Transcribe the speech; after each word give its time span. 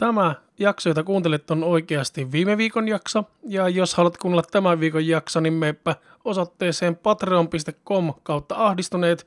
Tämä 0.00 0.34
jakso, 0.58 0.90
jota 0.90 1.02
kuuntelet, 1.02 1.50
on 1.50 1.64
oikeasti 1.64 2.32
viime 2.32 2.56
viikon 2.56 2.88
jakso. 2.88 3.24
Ja 3.42 3.68
jos 3.68 3.94
haluat 3.94 4.18
kuunnella 4.18 4.42
tämän 4.50 4.80
viikon 4.80 5.06
jakso, 5.06 5.40
niin 5.40 5.52
meepä 5.52 5.96
osoitteeseen 6.24 6.96
patreon.com 6.96 8.14
kautta 8.22 8.54
ahdistuneet. 8.54 9.26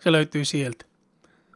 Se 0.00 0.12
löytyy 0.12 0.44
sieltä. 0.44 0.84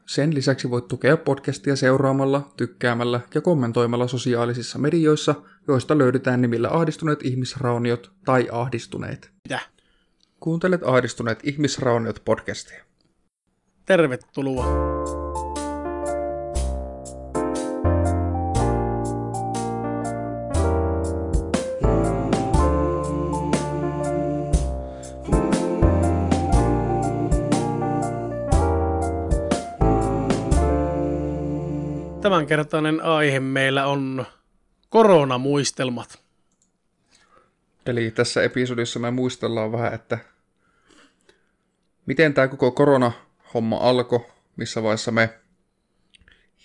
Sen 0.06 0.34
lisäksi 0.34 0.71
voit 0.71 0.88
tukea 0.88 1.16
podcastia 1.16 1.77
seuraamalla, 1.77 2.53
tykkäämällä 2.56 3.21
ja 3.34 3.40
kommentoimalla 3.40 4.08
sosiaalisissa 4.08 4.78
medioissa, 4.78 5.34
joista 5.68 5.98
löydetään 5.98 6.42
nimillä 6.42 6.68
ahdistuneet 6.70 7.22
ihmisrauniot 7.22 8.12
tai 8.24 8.48
ahdistuneet. 8.52 9.30
Mitä? 9.44 9.60
Kuuntelet 10.40 10.80
ahdistuneet 10.84 11.40
ihmisrauniot 11.42 12.22
podcastia. 12.24 12.84
Tervetuloa. 13.86 15.26
Tämänkertainen 32.46 33.00
aihe 33.00 33.41
meillä 33.41 33.86
on 33.86 34.27
koronamuistelmat. 34.88 36.23
Eli 37.86 38.10
tässä 38.10 38.42
episodissa 38.42 38.98
me 38.98 39.10
muistellaan 39.10 39.72
vähän, 39.72 39.95
että 39.95 40.19
miten 42.06 42.34
tämä 42.34 42.48
koko 42.48 42.70
korona-homma 42.70 43.77
alkoi, 43.77 44.27
missä 44.56 44.82
vaiheessa 44.82 45.10
me 45.10 45.38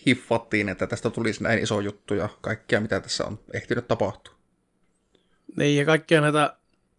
hiffattiin, 0.06 0.70
että 0.70 0.88
tästä 0.88 1.10
tulisi 1.10 1.44
näin 1.44 1.60
iso 1.60 1.80
juttu 1.80 2.14
ja 2.14 2.30
kaikkea, 2.42 2.82
mitä 2.82 3.00
tässä 3.00 3.26
on 3.26 3.40
ehtinyt 3.54 3.88
tapahtua. 3.88 4.34
Niin, 5.58 5.78
ja 5.78 5.86
kaikkia 5.86 6.22
näitä 6.22 6.58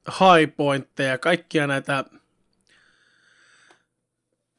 high 0.08 0.56
pointteja, 0.56 1.18
kaikkia 1.18 1.66
näitä 1.66 2.04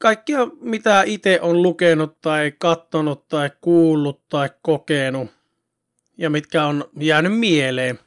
kaikkia, 0.04 0.46
mitä 0.60 1.02
itse 1.02 1.38
on 1.42 1.62
lukenut 1.62 2.20
tai 2.20 2.52
katsonut 2.58 3.28
tai 3.28 3.50
kuullut 3.60 4.28
tai 4.28 4.50
kokenut 4.62 5.30
ja 6.18 6.30
mitkä 6.30 6.66
on 6.66 6.84
jäänyt 7.00 7.38
mieleen. 7.38 7.98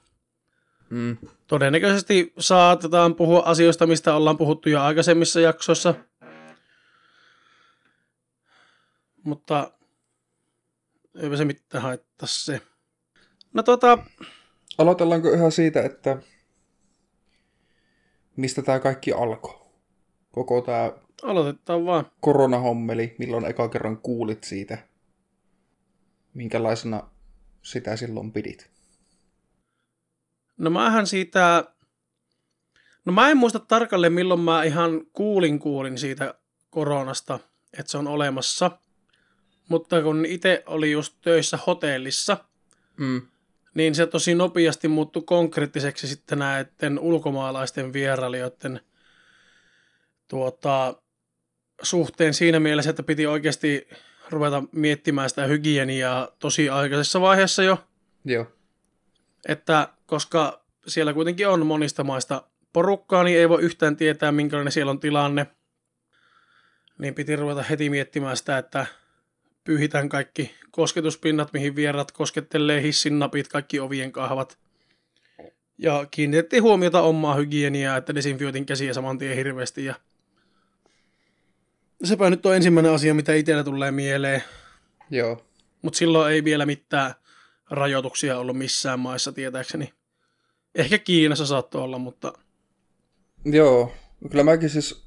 Mm. 0.89 1.17
Todennäköisesti 1.47 2.33
saatetaan 2.39 3.15
puhua 3.15 3.39
asioista, 3.45 3.87
mistä 3.87 4.15
ollaan 4.15 4.37
puhuttu 4.37 4.69
jo 4.69 4.81
aikaisemmissa 4.81 5.39
jaksoissa. 5.39 5.93
Mutta 9.23 9.71
eipä 11.21 11.37
se 11.37 11.45
mitään 11.45 11.83
haittaa 11.83 12.27
se. 12.27 12.61
No 13.53 13.63
tota, 13.63 13.97
Aloitellaanko 14.77 15.29
ihan 15.33 15.51
siitä, 15.51 15.81
että 15.81 16.17
mistä 18.35 18.61
tämä 18.61 18.79
kaikki 18.79 19.11
alkoi? 19.11 19.59
Koko 20.31 20.61
tämä 20.61 20.91
aloitetaan 21.23 21.85
vaan. 21.85 22.11
koronahommeli, 22.21 23.15
milloin 23.19 23.45
eka 23.45 23.69
kerran 23.69 23.97
kuulit 23.97 24.43
siitä? 24.43 24.77
Minkälaisena 26.33 27.09
sitä 27.61 27.95
silloin 27.95 28.31
pidit? 28.31 28.69
No 30.57 30.69
mähän 30.69 31.07
siitä, 31.07 31.65
no 33.05 33.13
mä 33.13 33.29
en 33.29 33.37
muista 33.37 33.59
tarkalleen 33.59 34.13
milloin 34.13 34.39
mä 34.39 34.63
ihan 34.63 35.01
kuulin 35.13 35.59
kuulin 35.59 35.97
siitä 35.97 36.33
koronasta, 36.69 37.39
että 37.79 37.91
se 37.91 37.97
on 37.97 38.07
olemassa. 38.07 38.71
Mutta 39.69 40.01
kun 40.01 40.25
itse 40.25 40.63
oli 40.65 40.91
just 40.91 41.13
töissä 41.21 41.59
hotellissa, 41.67 42.37
Mm. 42.97 43.21
niin 43.73 43.95
se 43.95 44.07
tosi 44.07 44.35
nopeasti 44.35 44.87
muuttui 44.87 45.21
konkreettiseksi 45.25 46.07
sitten 46.07 46.39
näiden 46.39 46.99
ulkomaalaisten 46.99 47.93
vierailijoiden 47.93 48.79
tuota, 50.27 51.01
suhteen 51.81 52.33
siinä 52.33 52.59
mielessä, 52.59 52.89
että 52.89 53.03
piti 53.03 53.27
oikeasti 53.27 53.87
ruveta 54.29 54.63
miettimään 54.71 55.29
sitä 55.29 55.45
hygieniaa 55.45 56.27
tosi 56.39 56.69
aikaisessa 56.69 57.21
vaiheessa 57.21 57.63
jo. 57.63 57.83
Joo. 58.25 58.45
että 59.47 59.87
koska 60.05 60.65
siellä 60.87 61.13
kuitenkin 61.13 61.47
on 61.47 61.65
monista 61.65 62.03
maista 62.03 62.43
porukkaa, 62.73 63.23
niin 63.23 63.37
ei 63.37 63.49
voi 63.49 63.61
yhtään 63.61 63.95
tietää, 63.95 64.31
minkälainen 64.31 64.71
siellä 64.71 64.89
on 64.89 64.99
tilanne. 64.99 65.47
Niin 66.97 67.15
piti 67.15 67.35
ruveta 67.35 67.63
heti 67.63 67.89
miettimään 67.89 68.37
sitä, 68.37 68.57
että 68.57 68.85
pyyhitään 69.63 70.09
kaikki 70.09 70.55
kosketuspinnat, 70.71 71.53
mihin 71.53 71.75
vierat 71.75 72.11
koskettelee, 72.11 72.81
hissin 72.81 73.19
napit, 73.19 73.47
kaikki 73.47 73.79
ovien 73.79 74.11
kahvat. 74.11 74.57
Ja 75.77 76.05
kiinnitettiin 76.11 76.63
huomiota 76.63 77.01
omaa 77.01 77.35
hygieniaa, 77.35 77.97
että 77.97 78.15
desinfioitin 78.15 78.65
käsiä 78.65 78.93
saman 78.93 79.17
tien 79.17 79.35
hirveästi. 79.35 79.85
Ja 79.85 79.95
sepä 82.03 82.29
nyt 82.29 82.45
on 82.45 82.55
ensimmäinen 82.55 82.91
asia, 82.91 83.13
mitä 83.13 83.33
itsellä 83.33 83.63
tulee 83.63 83.91
mieleen. 83.91 84.43
Joo. 85.09 85.45
Mutta 85.81 85.97
silloin 85.97 86.33
ei 86.33 86.43
vielä 86.43 86.65
mitään 86.65 87.13
rajoituksia 87.69 88.37
ollut 88.37 88.57
missään 88.57 88.99
maissa 88.99 89.31
tietääkseni. 89.31 89.93
Ehkä 90.75 90.97
Kiinassa 90.97 91.45
saattoi 91.45 91.81
olla, 91.81 91.97
mutta 91.97 92.33
Joo. 93.45 93.91
Kyllä 94.29 94.43
mäkin 94.43 94.69
siis 94.69 95.03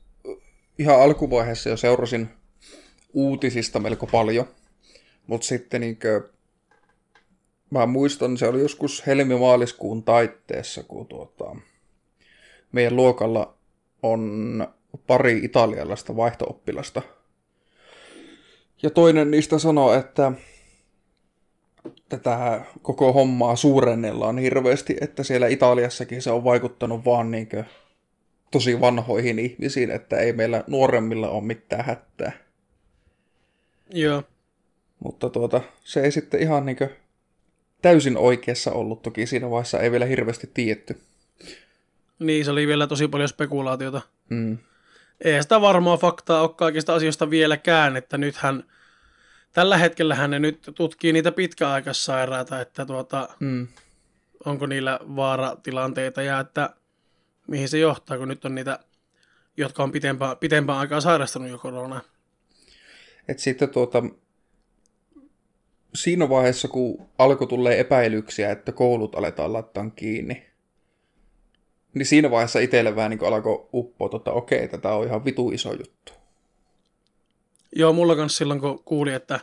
ihan 0.79 1.01
alkuvaiheessa 1.01 1.69
jo 1.69 1.77
seurasin 1.77 2.29
uutisista 3.13 3.81
melko 3.81 4.07
paljon. 4.07 4.49
Mutta 5.27 5.47
sitten 5.47 5.81
niinkö, 5.81 6.29
mä 7.71 7.87
muistan, 7.87 8.39
se 8.39 8.49
oli 8.49 8.61
joskus 8.61 9.07
helmi-maaliskuun 9.07 10.03
taitteessa, 10.03 10.83
kun 10.83 11.07
tuota, 11.07 11.57
meidän 12.73 12.97
luokalla 12.97 13.55
on 14.03 14.69
pari 15.07 15.41
italialaista 15.43 16.17
vaihtooppilasta. 16.17 17.03
Ja 18.83 18.91
toinen 18.91 19.31
niistä 19.31 19.59
sanoi, 19.59 19.97
että 19.97 20.33
tätä 22.09 22.61
koko 22.83 23.13
hommaa 23.13 23.57
suurennellaan 23.57 24.39
hirveästi, 24.39 24.97
että 25.01 25.23
siellä 25.23 25.47
Italiassakin 25.47 26.23
se 26.23 26.31
on 26.31 26.45
vaikuttanut 26.45 27.05
vaan 27.05 27.31
niinkö 27.31 27.65
tosi 28.51 28.81
vanhoihin 28.81 29.39
ihmisiin, 29.39 29.91
että 29.91 30.17
ei 30.17 30.33
meillä 30.33 30.65
nuoremmilla 30.67 31.29
ole 31.29 31.45
mitään 31.45 31.85
hätää. 31.85 32.33
joo. 33.91 34.23
Mutta 35.05 35.31
tuota, 35.31 35.61
se 35.85 36.01
ei 36.01 36.13
sitten 36.13 36.41
ihan 36.41 36.67
niinkö 36.67 36.89
täysin 37.83 38.17
oikeassa 38.17 38.73
ollut. 38.73 39.03
Toki 39.03 39.27
siinä 39.27 39.51
vaiheessa 39.51 39.81
ei 39.81 39.91
vielä 39.91 40.05
hirveästi 40.05 40.51
tiedetty. 40.55 41.01
Niin, 42.19 42.45
se 42.45 42.51
oli 42.51 42.67
vielä 42.67 42.87
tosi 42.87 43.09
paljon 43.09 43.29
spekulaatiota. 43.29 44.01
Mm. 44.31 44.59
Ei 45.25 45.43
sitä 45.43 45.61
varmaa 45.61 45.97
faktaa 45.97 46.43
ole 46.43 46.55
kaikista 46.57 46.95
asioista 46.95 47.31
vieläkään, 47.31 47.97
että 47.97 48.19
nythän 48.19 48.65
tällä 49.53 49.77
hetkellä 49.77 50.29
ne 50.29 50.39
nyt 50.39 50.71
tutkii 50.75 51.13
niitä 51.13 51.33
pitkäaikaissairaita, 51.33 52.61
että 52.61 52.87
tuota, 52.87 53.29
Mm. 53.41 53.69
onko 54.45 54.67
niillä 54.67 55.01
vaaratilanteita 55.17 56.23
ja 56.23 56.41
että 56.41 56.71
mihin 57.47 57.69
se 57.69 57.79
johtaa, 57.79 58.19
kun 58.19 58.29
nyt 58.29 58.45
on 58.45 58.55
niitä, 58.55 58.79
jotka 59.57 59.83
on 59.83 59.93
pitempään, 59.93 60.37
pitempään 60.37 60.79
aikaa 60.79 61.01
sairastanut 61.01 61.51
jo 61.51 61.59
koronaa. 61.59 62.01
Et 63.29 63.39
sitten 63.39 63.69
tuota, 63.69 64.03
siinä 65.95 66.29
vaiheessa, 66.29 66.69
kun 66.69 67.09
alkoi 67.19 67.47
tulee 67.47 67.81
epäilyksiä, 67.81 68.51
että 68.51 68.73
koulut 68.73 69.15
aletaan 69.15 69.53
laittaa 69.53 69.91
kiinni, 69.91 70.50
niin 71.95 72.07
siinä 72.07 72.31
vaiheessa 72.31 72.59
itselle 72.59 72.97
vähän 72.97 73.11
niin 73.11 73.25
alkoi 73.25 73.69
uppoa, 73.75 74.11
että 74.17 74.31
okei, 74.31 74.69
tätä 74.69 74.93
on 74.93 75.07
ihan 75.07 75.25
vitu 75.25 75.51
iso 75.51 75.73
juttu. 75.73 76.13
Joo, 77.77 77.93
mulla 77.93 78.17
kanssa 78.17 78.39
silloin, 78.39 78.61
kun 78.61 78.83
kuuli, 78.85 79.13
että 79.13 79.41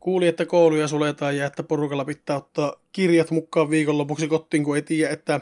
kuuli, 0.00 0.26
että 0.26 0.46
kouluja 0.46 0.88
suljetaan 0.88 1.36
ja 1.36 1.46
että 1.46 1.62
porukalla 1.62 2.04
pitää 2.04 2.36
ottaa 2.36 2.76
kirjat 2.92 3.30
mukaan 3.30 3.70
viikonlopuksi 3.70 4.28
kotiin, 4.28 4.64
kun 4.64 4.76
ei 4.76 4.82
tiedä, 4.82 5.12
että 5.12 5.40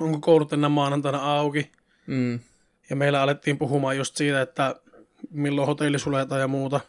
onko 0.00 0.18
koulut 0.20 0.52
enää 0.52 0.68
maanantaina 0.68 1.38
auki. 1.38 1.70
Mm. 2.06 2.40
Ja 2.90 2.96
meillä 2.96 3.22
alettiin 3.22 3.58
puhumaan 3.58 3.96
just 3.96 4.16
siitä, 4.16 4.42
että 4.42 4.80
milloin 5.30 5.66
hotelli 5.66 5.98
suljetaan 5.98 6.40
ja 6.40 6.48
muuta. 6.48 6.80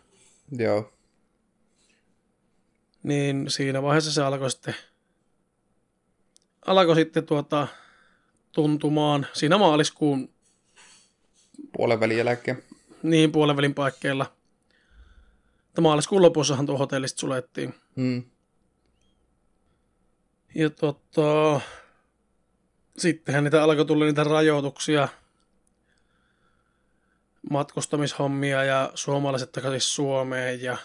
Joo. 0.51 0.93
Niin 3.03 3.45
siinä 3.47 3.81
vaiheessa 3.81 4.11
se 4.11 4.23
alkoi 4.23 4.51
sitten, 4.51 4.75
alkoi 6.67 6.95
sitten 6.95 7.25
tuota, 7.25 7.67
tuntumaan 8.51 9.27
siinä 9.33 9.57
maaliskuun 9.57 10.29
Puolen 11.77 11.99
välin 11.99 12.17
jälkeen. 12.17 12.63
niin 13.03 13.31
puolenvälin 13.31 13.73
paikkeilla. 13.73 14.33
Että 15.67 15.81
maaliskuun 15.81 16.21
lopussahan 16.21 16.65
tuo 16.65 16.77
hotellista 16.77 17.19
sulettiin. 17.19 17.73
Mm. 17.95 18.23
Ja 20.55 20.69
tota, 20.69 21.61
sittenhän 22.97 23.43
niitä 23.43 23.63
alkoi 23.63 23.85
tulla 23.85 24.05
niitä 24.05 24.23
rajoituksia, 24.23 25.07
matkustamishommia 27.49 28.63
ja 28.63 28.91
suomalaiset 28.95 29.51
takaisin 29.51 29.81
Suomeen 29.81 30.61
ja 30.61 30.77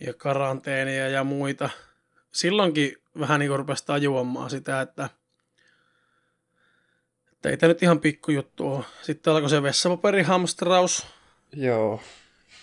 ja 0.00 0.14
karanteenia 0.14 1.08
ja 1.08 1.24
muita. 1.24 1.70
Silloinkin 2.32 2.96
vähän 3.18 3.40
niin 3.40 3.48
kuin 3.48 3.58
rupesi 3.58 3.86
tajuamaan 3.86 4.50
sitä, 4.50 4.80
että, 4.80 5.08
että 7.32 7.48
ei 7.50 7.56
tämä 7.56 7.68
nyt 7.68 7.82
ihan 7.82 8.00
pikkujuttu 8.00 8.68
ole. 8.68 8.84
Sitten 9.02 9.32
alkoi 9.32 9.50
se 9.50 9.62
vessapaperihamstraus, 9.62 11.06
Joo. 11.52 12.02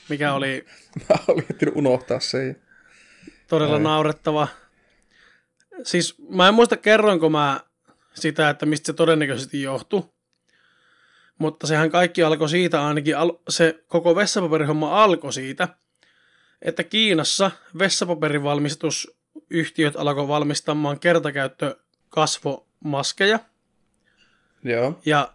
mikä 0.09 0.33
oli 0.33 0.65
Mä 1.09 1.15
olin 1.27 1.45
unohtaa 1.75 2.19
sen. 2.19 2.61
todella 3.47 3.75
Ai. 3.75 3.81
naurettava. 3.81 4.47
Siis 5.83 6.15
mä 6.29 6.47
en 6.47 6.53
muista 6.53 6.77
kerroinko 6.77 7.29
mä 7.29 7.59
sitä, 8.13 8.49
että 8.49 8.65
mistä 8.65 8.85
se 8.85 8.93
todennäköisesti 8.93 9.61
johtui. 9.61 10.03
Mutta 11.39 11.67
sehän 11.67 11.91
kaikki 11.91 12.23
alkoi 12.23 12.49
siitä 12.49 12.87
ainakin, 12.87 13.17
al- 13.17 13.37
se 13.49 13.83
koko 13.87 14.15
vessapaperihomma 14.15 15.03
alkoi 15.03 15.33
siitä, 15.33 15.67
että 16.61 16.83
Kiinassa 16.83 17.51
vessapaperin 17.79 18.43
valmistusyhtiöt 19.53 19.95
alkoi 19.95 20.27
valmistamaan 20.27 20.99
kertakäyttökasvomaskeja. 20.99 23.39
Joo. 24.63 24.99
Ja 25.05 25.33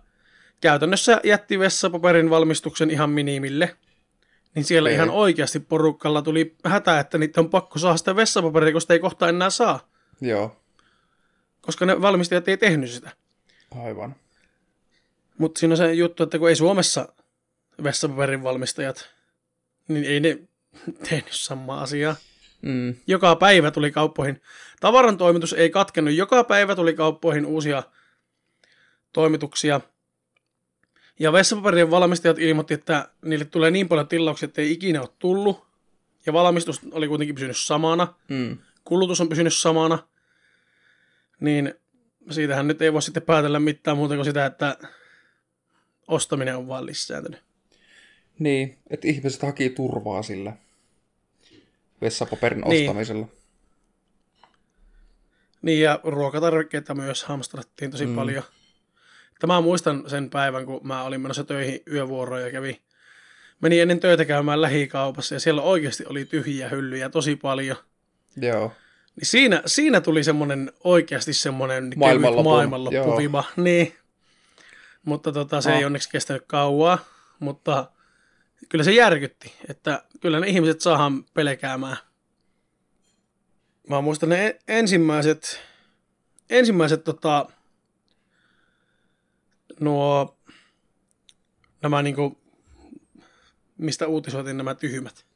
käytännössä 0.61 1.21
jätti 1.25 1.59
vessapaperin 1.59 2.31
valmistuksen 2.31 2.91
ihan 2.91 3.11
minimille. 3.11 3.77
Niin 4.55 4.65
siellä 4.65 4.87
Okei. 4.87 4.95
ihan 4.95 5.11
oikeasti 5.11 5.61
porukalla 5.61 6.23
tuli 6.23 6.57
hätä, 6.65 7.01
että 7.01 7.19
niitä 7.19 7.41
on 7.41 7.51
pakko 7.51 7.79
saada 7.79 7.97
sitä 7.97 8.17
vessapaperia, 8.17 8.73
koska 8.73 8.85
sitä 8.85 8.95
ei 8.95 9.01
kohta 9.01 9.29
enää 9.29 9.51
saa. 9.51 9.89
Joo. 10.21 10.57
Koska 11.61 11.87
ne 11.87 12.03
valmistajat 12.03 12.49
ei 12.49 12.57
tehnyt 12.57 12.91
sitä. 12.91 13.11
Aivan. 13.85 14.17
Mutta 15.39 15.59
siinä 15.59 15.73
on 15.73 15.77
se 15.77 15.93
juttu, 15.93 16.23
että 16.23 16.39
kun 16.39 16.49
ei 16.49 16.57
Suomessa 16.57 17.09
vessapaperin 17.83 18.43
valmistajat, 18.43 19.09
niin 19.89 20.05
ei 20.05 20.21
ne 20.21 20.39
tehnyt 21.09 21.33
samaa 21.33 21.83
asiaa. 21.83 22.17
Mm. 22.63 22.95
Joka 23.07 23.37
päivä 23.37 23.71
tuli 23.71 23.91
kauppoihin. 23.91 24.41
Tavaran 24.81 25.19
toimitus 25.19 25.53
ei 25.53 25.71
katkennut. 25.71 26.15
Joka 26.15 26.45
päivä 26.45 26.77
tuli 26.77 26.95
kauppoihin 26.95 27.47
uusia 27.47 27.83
toimituksia. 29.13 29.81
Ja 31.19 31.33
vessapaperien 31.33 31.91
valmistajat 31.91 32.39
ilmoitti, 32.39 32.75
että 32.75 33.09
niille 33.25 33.45
tulee 33.45 33.71
niin 33.71 33.89
paljon 33.89 34.09
tilauksia, 34.09 34.47
että 34.47 34.63
ei 34.63 34.73
ikinä 34.73 35.01
ole 35.01 35.09
tullut. 35.19 35.67
Ja 36.27 36.33
valmistus 36.33 36.81
oli 36.93 37.09
kuitenkin 37.09 37.35
pysynyt 37.35 37.57
samana. 37.57 38.15
Mm. 38.29 38.59
Kulutus 38.85 39.21
on 39.21 39.29
pysynyt 39.29 39.55
samana. 39.55 39.99
Niin 41.41 41.75
siitähän 42.31 42.69
nyt 42.69 42.83
ei 42.83 42.93
voi 42.93 43.03
sitten 43.03 43.23
päätellä 43.23 43.61
mitään 43.61 43.97
muuta 43.97 44.15
kuin 44.15 44.25
sitä, 44.25 44.47
että 44.47 44.79
ostaminen 46.09 46.57
on 46.57 46.69
vaan 46.69 46.87
lisääntynyt. 46.87 47.41
Niin, 48.39 48.79
että 48.91 49.09
ihmiset 49.09 49.43
haki 49.43 49.71
turvaa 49.71 50.23
sillä 50.23 50.53
vessapaperin 52.01 52.61
Niin. 52.61 52.89
ostamisella. 52.91 53.27
Niin 55.63 55.81
ja 55.81 56.01
ruokatarvikkeita 56.05 56.95
myös 56.95 57.25
hamstrattiin 57.25 57.91
tosi 57.91 58.07
Mm. 58.07 58.15
paljon. 58.15 58.45
Että 59.33 59.47
mä 59.47 59.61
muistan 59.61 60.05
sen 60.11 60.31
päivän, 60.31 60.67
kun 60.67 60.81
mä 60.83 61.03
olin 61.03 61.21
menossa 61.21 61.45
töihin 61.45 61.81
yövuoroon 61.93 62.43
ja 62.43 62.51
kävi, 62.51 62.81
meni 63.61 63.81
ennen 63.81 64.01
töitä 64.01 64.25
käymään 64.25 64.61
lähikaupassa 64.63 65.35
ja 65.35 65.41
siellä 65.41 65.63
oikeasti 65.63 66.05
oli 66.07 66.25
tyhjiä 66.25 66.69
hyllyjä 66.69 67.09
tosi 67.09 67.37
paljon. 67.37 67.77
Joo. 68.37 68.73
Niin 69.17 69.27
siinä, 69.27 69.63
siinä 69.67 70.01
tuli 70.01 70.25
semmoinen 70.25 70.73
oikeasti 70.85 71.33
semmoinen 71.33 71.93
Maailmanlopun, 71.97 72.45
joo. 72.45 72.55
maailmanloppuvima. 72.55 73.45
Niin. 73.57 73.95
Mutta 75.05 75.33
tota, 75.33 75.61
se 75.61 75.71
Ah. 75.73 75.79
ei 75.79 75.85
onneksi 75.85 76.11
kestänyt 76.11 76.43
kauaa, 76.47 76.99
mutta 77.39 77.91
kyllä 78.69 78.85
se 78.85 78.93
järkytti, 78.93 79.53
että 79.69 80.03
kyllä 80.21 80.41
ne 80.41 80.47
ihmiset 80.47 80.81
saadaan 80.81 81.25
pelkäämään. 81.35 81.97
Mä 83.89 84.01
muistan 84.01 84.29
ne 84.29 84.47
e- 84.47 84.59
ensimmäiset, 84.69 85.61
ensimmäiset 86.51 87.05
tota, 87.05 87.47
nuo, 89.81 90.39
nämä 91.83 92.03
niinku, 92.03 92.39
mistä 93.79 94.07
uutisoitiin 94.07 94.57
nämä 94.57 94.75
tyhmät 94.75 95.29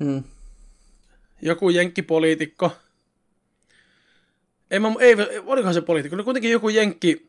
Mm. 0.00 0.24
joku 1.42 1.70
jenkkipoliitikko. 1.70 2.76
Ei, 4.70 4.78
mä, 4.80 4.88
ei, 5.00 5.16
olikohan 5.44 5.74
se 5.74 5.80
poliitikko? 5.80 6.16
No 6.16 6.24
kuitenkin 6.24 6.50
joku 6.50 6.68
jenkki. 6.68 7.27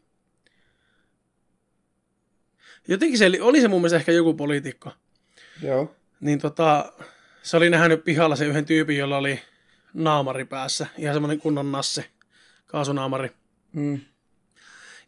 Jotenkin 2.90 3.18
se 3.18 3.26
oli, 3.26 3.40
oli 3.40 3.62
se 3.62 3.68
mun 3.68 3.82
mielestä 3.82 3.98
ehkä 3.98 4.12
joku 4.12 4.34
poliitikko. 4.34 4.92
Joo. 5.62 5.96
Niin 6.20 6.40
tota, 6.40 6.94
se 7.44 7.58
oli 7.58 7.70
nähnyt 7.70 8.04
pihalla 8.04 8.36
sen 8.36 8.48
yhden 8.48 8.66
tyypin, 8.66 8.98
jolla 8.98 9.18
oli 9.18 9.42
naamari 9.94 10.46
päässä. 10.46 10.88
Ihan 10.98 11.16
semmoinen 11.16 11.40
kunnon 11.40 11.72
nasse, 11.72 12.06
kaasunaamari. 12.68 13.32
Mm. 13.74 14.00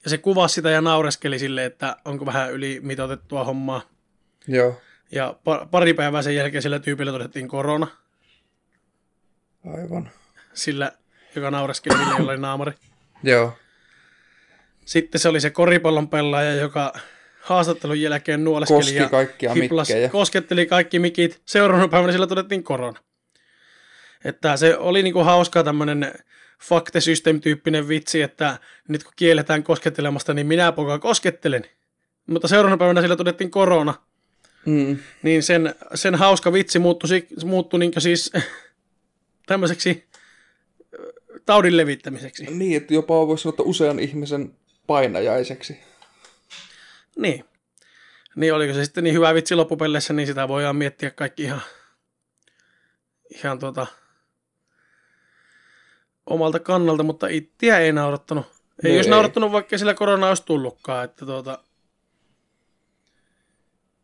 Ja 0.03 0.09
se 0.09 0.17
kuvasi 0.17 0.55
sitä 0.55 0.69
ja 0.69 0.81
naureskeli 0.81 1.39
silleen, 1.39 1.67
että 1.67 1.97
onko 2.05 2.25
vähän 2.25 2.51
yli 2.51 2.79
mitoitettua 2.83 3.43
hommaa. 3.43 3.81
Joo. 4.47 4.81
Ja 5.11 5.35
pa- 5.39 5.67
pari 5.71 5.93
päivää 5.93 6.21
sen 6.21 6.35
jälkeen 6.35 6.61
sillä 6.61 6.79
tyypillä 6.79 7.11
todettiin 7.11 7.47
korona. 7.47 7.87
Aivan. 9.73 10.09
Sillä, 10.53 10.91
joka 11.35 11.51
naureskeli, 11.51 11.97
sille, 11.97 12.13
jolla 12.17 12.31
oli 12.31 12.41
naamari. 12.41 12.71
Joo. 13.23 13.57
Sitten 14.85 15.21
se 15.21 15.29
oli 15.29 15.41
se 15.41 15.49
koripallon 15.49 16.09
pelaaja, 16.09 16.53
joka 16.53 16.93
haastattelun 17.41 18.01
jälkeen 18.01 18.43
nuoleskeli 18.43 18.79
Koski 18.79 18.95
ja 18.95 19.09
kaikkia 19.09 19.55
mikkejä. 19.55 20.09
kosketteli 20.09 20.65
kaikki 20.65 20.99
mikit. 20.99 21.41
Seuraavana 21.45 21.87
päivänä 21.87 22.11
sillä 22.11 22.27
todettiin 22.27 22.63
korona. 22.63 22.99
Että 24.25 24.57
se 24.57 24.77
oli 24.77 25.03
niinku 25.03 25.23
hauska 25.23 25.63
tämmöinen 25.63 26.13
fakte 26.63 27.01
system-tyyppinen 27.01 27.87
vitsi, 27.87 28.21
että 28.21 28.57
nyt 28.87 29.03
kun 29.03 29.13
kielletään 29.15 29.63
koskettelemasta, 29.63 30.33
niin 30.33 30.47
minä 30.47 30.71
poka 30.71 30.99
koskettelen. 30.99 31.65
Mutta 32.27 32.47
seuraavana 32.47 32.77
päivänä 32.77 33.01
sillä 33.01 33.15
todettiin 33.15 33.51
korona. 33.51 33.93
Mm. 34.65 34.97
Niin 35.23 35.43
sen, 35.43 35.75
sen 35.93 36.15
hauska 36.15 36.53
vitsi 36.53 36.79
muuttui, 36.79 37.09
muuttui 37.45 37.79
niinku 37.79 37.99
siis 37.99 38.31
tämmöiseksi 39.47 40.09
taudin 41.45 41.77
levittämiseksi. 41.77 42.45
Niin, 42.45 42.77
että 42.77 42.93
jopa 42.93 43.27
voisi 43.27 43.41
sanoa, 43.41 43.53
että 43.53 43.63
usean 43.63 43.99
ihmisen 43.99 44.53
painajaiseksi. 44.87 45.79
Niin. 47.17 47.45
Niin 48.35 48.53
oliko 48.53 48.73
se 48.73 48.85
sitten 48.85 49.03
niin 49.03 49.13
hyvä 49.15 49.33
vitsi 49.33 49.55
loppupeleissä, 49.55 50.13
niin 50.13 50.27
sitä 50.27 50.47
voidaan 50.47 50.75
miettiä 50.75 51.11
kaikki 51.11 51.43
ihan, 51.43 51.61
ihan 53.29 53.59
tuota, 53.59 53.87
omalta 56.25 56.59
kannalta, 56.59 57.03
mutta 57.03 57.27
ittiä 57.27 57.79
ei 57.79 57.91
naurattanut. 57.91 58.45
Ei 58.83 58.91
No 58.91 58.95
olisi 58.95 59.09
ei. 59.09 59.11
naurattanut, 59.11 59.51
vaikka 59.51 59.77
sillä 59.77 59.93
korona 59.93 60.27
olisi 60.27 60.45
tullutkaan. 60.45 61.05
Että 61.05 61.25
tuota, 61.25 61.59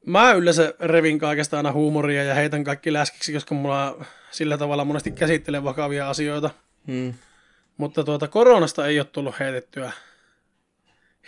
mä 0.06 0.32
yleensä 0.32 0.74
revin 0.80 1.20
kaikesta 1.20 1.58
aina 1.58 1.72
huumoria 1.72 2.24
ja 2.24 2.34
heitän 2.34 2.64
kaikki 2.64 2.94
läskiksi, 2.94 3.34
koska 3.34 3.56
mulla 3.56 4.06
sillä 4.32 4.58
tavalla 4.58 4.86
monesti 4.86 5.12
käsittelen 5.12 5.64
vakavia 5.64 6.10
asioita. 6.10 6.50
Mm. 6.88 7.14
Mutta 7.78 8.04
tuota, 8.04 8.28
koronasta 8.28 8.88
ei 8.88 9.00
ole 9.00 9.08
tullut 9.12 9.40
heitettyä 9.40 9.92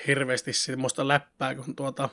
hirveästi 0.08 0.54
semmoista 0.54 1.08
läppää, 1.08 1.56
kun 1.56 1.76
tuota, 1.76 2.10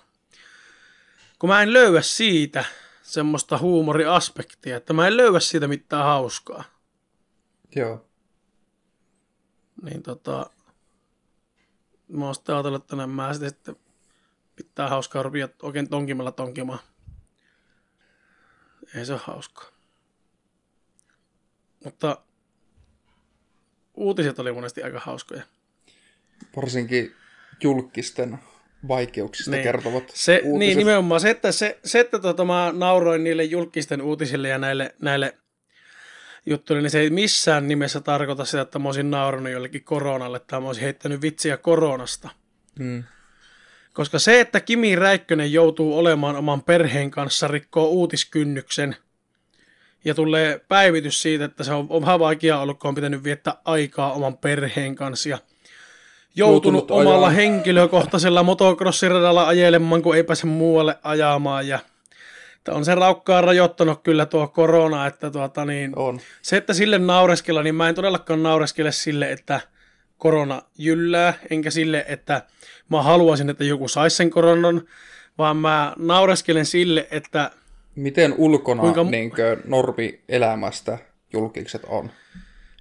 kun 1.38 1.50
mä 1.50 1.62
en 1.62 1.72
löyä 1.72 2.02
siitä 2.02 2.64
semmoista 3.02 3.58
huumoriaspektia, 3.58 4.76
että 4.76 4.92
mä 4.92 5.06
en 5.06 5.16
löyä 5.16 5.40
siitä 5.40 5.68
mitään 5.68 6.04
hauskaa. 6.04 6.64
Joo. 7.76 8.08
Niin 9.82 10.02
tota, 10.02 10.50
mä 12.08 12.24
oon 12.24 12.34
sitten 12.34 12.54
ajatellut, 12.54 12.82
että 12.82 13.06
mä 13.06 13.32
sitten, 13.32 13.50
sitten 13.50 13.76
pitää 14.56 14.88
hauskaa 14.88 15.22
rupia 15.22 15.48
oikein 15.62 15.88
tonkimalla 15.88 16.32
tonkimaan. 16.32 16.78
Ei 18.94 19.06
se 19.06 19.12
ole 19.12 19.20
hauskaa. 19.24 19.68
Mutta 21.84 22.22
uutiset 23.94 24.38
oli 24.38 24.52
monesti 24.52 24.82
aika 24.82 25.00
hauskoja. 25.00 25.42
Varsinkin 26.56 27.14
julkisten 27.62 28.38
vaikeuksista 28.88 29.50
Niin. 29.50 29.62
kertovat 29.62 30.04
Se, 30.14 30.40
uutiset. 30.44 30.58
niin 30.58 30.78
nimenomaan 30.78 31.20
se, 31.20 31.30
että, 31.30 31.52
se, 31.52 31.78
se, 31.84 32.00
että 32.00 32.18
tota, 32.18 32.44
mä 32.44 32.72
nauroin 32.76 33.24
niille 33.24 33.44
julkisten 33.44 34.02
uutisille 34.02 34.48
ja 34.48 34.58
näille, 34.58 34.94
näille 35.02 35.34
juttuille, 36.46 36.82
niin 36.82 36.90
se 36.90 37.00
ei 37.00 37.10
missään 37.10 37.68
nimessä 37.68 38.00
tarkoita 38.00 38.44
sitä, 38.44 38.60
että 38.60 38.78
mä 38.78 38.88
olisin 38.88 39.10
naurannut 39.10 39.52
jollekin 39.52 39.84
koronalle 39.84 40.40
tai 40.40 40.60
mä 40.60 40.66
olisin 40.66 40.84
heittänyt 40.84 41.22
vitsiä 41.22 41.56
koronasta. 41.56 42.28
Mm. 42.78 43.04
Koska 43.92 44.18
se, 44.18 44.40
että 44.40 44.60
Kimi 44.60 44.96
Räikkönen 44.96 45.52
joutuu 45.52 45.98
olemaan 45.98 46.36
oman 46.36 46.62
perheen 46.62 47.10
kanssa, 47.10 47.48
rikkoo 47.48 47.88
uutiskynnyksen 47.88 48.96
ja 50.04 50.14
tulee 50.14 50.60
päivitys 50.68 51.22
siitä, 51.22 51.44
että 51.44 51.64
se 51.64 51.72
on, 51.72 51.86
on 51.90 52.02
vähän 52.02 52.20
vaikea 52.20 52.60
ollut, 52.60 52.78
kun 52.78 52.88
on 52.88 52.94
pitänyt 52.94 53.24
viettää 53.24 53.54
aikaa 53.64 54.12
oman 54.12 54.36
perheen 54.38 54.94
kanssa 54.94 55.28
ja 55.28 55.38
joutunut, 56.36 56.90
omalla 56.90 57.26
ajaa. 57.26 57.30
henkilökohtaisella 57.30 58.42
motocrossiradalla 58.42 59.46
ajelemaan, 59.46 60.02
kun 60.02 60.16
ei 60.16 60.24
pääse 60.24 60.46
muualle 60.46 60.98
ajamaan 61.02 61.68
ja 61.68 61.78
Että 62.56 62.72
on 62.74 62.84
se 62.84 62.94
raukkaa 62.94 63.40
rajoittanut 63.40 64.02
kyllä 64.02 64.26
tuo 64.26 64.48
korona, 64.48 65.06
että 65.06 65.30
tuota 65.30 65.64
niin, 65.64 65.92
On. 65.98 66.20
se, 66.42 66.56
että 66.56 66.74
sille 66.74 66.98
naureskella, 66.98 67.62
niin 67.62 67.74
mä 67.74 67.88
en 67.88 67.94
todellakaan 67.94 68.42
naureskele 68.42 68.92
sille, 68.92 69.32
että 69.32 69.60
korona 70.18 70.62
jyllää, 70.78 71.34
enkä 71.50 71.70
sille, 71.70 72.04
että 72.08 72.42
mä 72.90 73.02
haluaisin, 73.02 73.50
että 73.50 73.64
joku 73.64 73.88
saisi 73.88 74.16
sen 74.16 74.30
koronan, 74.30 74.82
vaan 75.38 75.56
mä 75.56 75.92
naureskelen 75.98 76.66
sille, 76.66 77.08
että 77.10 77.50
Miten 77.96 78.34
ulkona 78.38 78.82
Kuinka- 78.82 79.04
niinkö, 79.10 79.56
normi 79.64 80.20
elämästä 80.28 80.98
julkikset 81.32 81.82
on? 81.88 82.10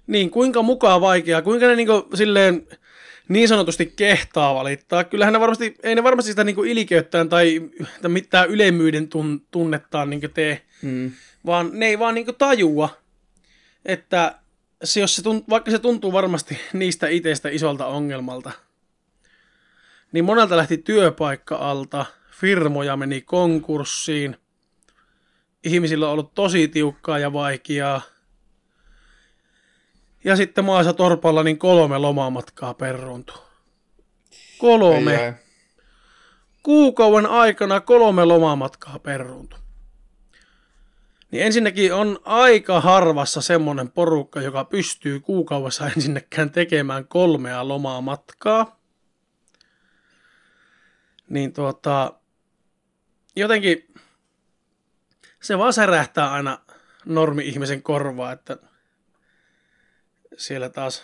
niin 0.06 0.30
kuinka 0.30 0.62
mukaan 0.62 1.00
vaikeaa, 1.00 1.42
kuinka 1.42 1.66
ne 1.66 1.76
niin 1.76 1.88
silleen 2.14 2.66
niin 3.28 3.48
sanotusti 3.48 3.86
kehtaa 3.96 4.54
valittaa. 4.54 5.04
Kyllähän 5.04 5.32
ne 5.32 5.40
varmasti, 5.40 5.74
ei 5.82 5.94
ne 5.94 6.02
varmasti 6.02 6.30
sitä 6.30 6.44
niin 6.44 6.66
ilikeyttään 6.66 7.28
tai, 7.28 7.70
tai 8.02 8.10
mitään 8.10 8.48
ylemmyyden 8.48 9.08
tun, 9.08 9.46
tunnettaan 9.50 10.10
niin 10.10 10.30
tee, 10.34 10.62
Mm. 10.82 11.12
vaan 11.46 11.70
ne 11.72 11.86
ei 11.86 11.98
vaan 11.98 12.14
niin 12.14 12.26
tajua, 12.38 12.88
että 13.84 14.38
se, 14.84 15.00
jos 15.00 15.16
se 15.16 15.22
tunt, 15.22 15.48
vaikka 15.48 15.70
se 15.70 15.78
tuntuu 15.78 16.12
varmasti 16.12 16.58
niistä 16.72 17.08
itsestä 17.08 17.48
isolta 17.48 17.86
ongelmalta, 17.86 18.52
niin 20.12 20.24
monelta 20.24 20.56
lähti 20.56 20.78
työpaikka 20.78 21.56
alta, 21.56 22.06
firmoja 22.30 22.96
meni 22.96 23.20
konkurssiin, 23.20 24.36
ihmisillä 25.64 26.06
on 26.06 26.12
ollut 26.12 26.34
tosi 26.34 26.68
tiukkaa 26.68 27.18
ja 27.18 27.32
vaikeaa, 27.32 28.02
ja 30.26 30.36
sitten 30.36 30.64
maassa 30.64 30.92
torpalla 30.92 31.42
niin 31.42 31.58
kolme 31.58 31.98
lomamatkaa 31.98 32.74
peruntuu. 32.74 33.36
Kolme. 34.58 35.14
Ei, 35.14 35.24
ei. 35.24 35.32
Kuukauden 36.62 37.26
aikana 37.26 37.80
kolme 37.80 38.24
lomamatkaa 38.24 38.98
peruntu. 38.98 39.56
Niin 41.30 41.42
ensinnäkin 41.42 41.94
on 41.94 42.20
aika 42.24 42.80
harvassa 42.80 43.40
semmoinen 43.40 43.90
porukka, 43.90 44.40
joka 44.40 44.64
pystyy 44.64 45.20
kuukaudessa 45.20 45.86
ensinnäkään 45.96 46.50
tekemään 46.50 47.08
kolmea 47.08 47.68
lomaa 47.68 48.00
matkaa. 48.00 48.80
Niin 51.28 51.52
tuota, 51.52 52.12
jotenkin 53.36 53.94
se 55.42 55.58
vaan 55.58 55.72
särähtää 55.72 56.32
aina 56.32 56.58
normi-ihmisen 57.04 57.82
korvaa, 57.82 58.32
että 58.32 58.56
siellä 60.36 60.68
taas 60.68 61.02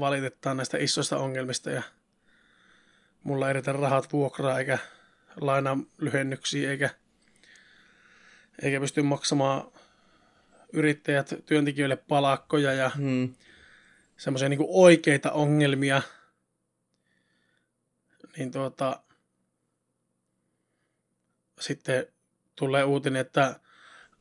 valitetaan 0.00 0.56
näistä 0.56 0.78
isoista 0.78 1.18
ongelmista 1.18 1.70
ja 1.70 1.82
mulla 3.22 3.48
ei 3.48 3.52
riitä 3.54 3.72
rahat 3.72 4.12
vuokraa 4.12 4.58
eikä 4.58 4.78
lainaa 5.40 5.78
lyhennyksiä 5.98 6.70
eikä, 6.70 6.90
eikä 8.62 8.80
pysty 8.80 9.02
maksamaan 9.02 9.72
yrittäjät 10.72 11.34
työntekijöille 11.46 11.96
palakkoja 11.96 12.72
ja 12.72 12.90
Mm. 12.96 13.34
semmoisia 14.16 14.48
niin 14.48 14.60
oikeita 14.68 15.32
ongelmia, 15.32 16.02
niin 18.36 18.52
tuota, 18.52 19.02
sitten 21.60 22.06
tulee 22.54 22.84
uutinen, 22.84 23.20
että 23.20 23.60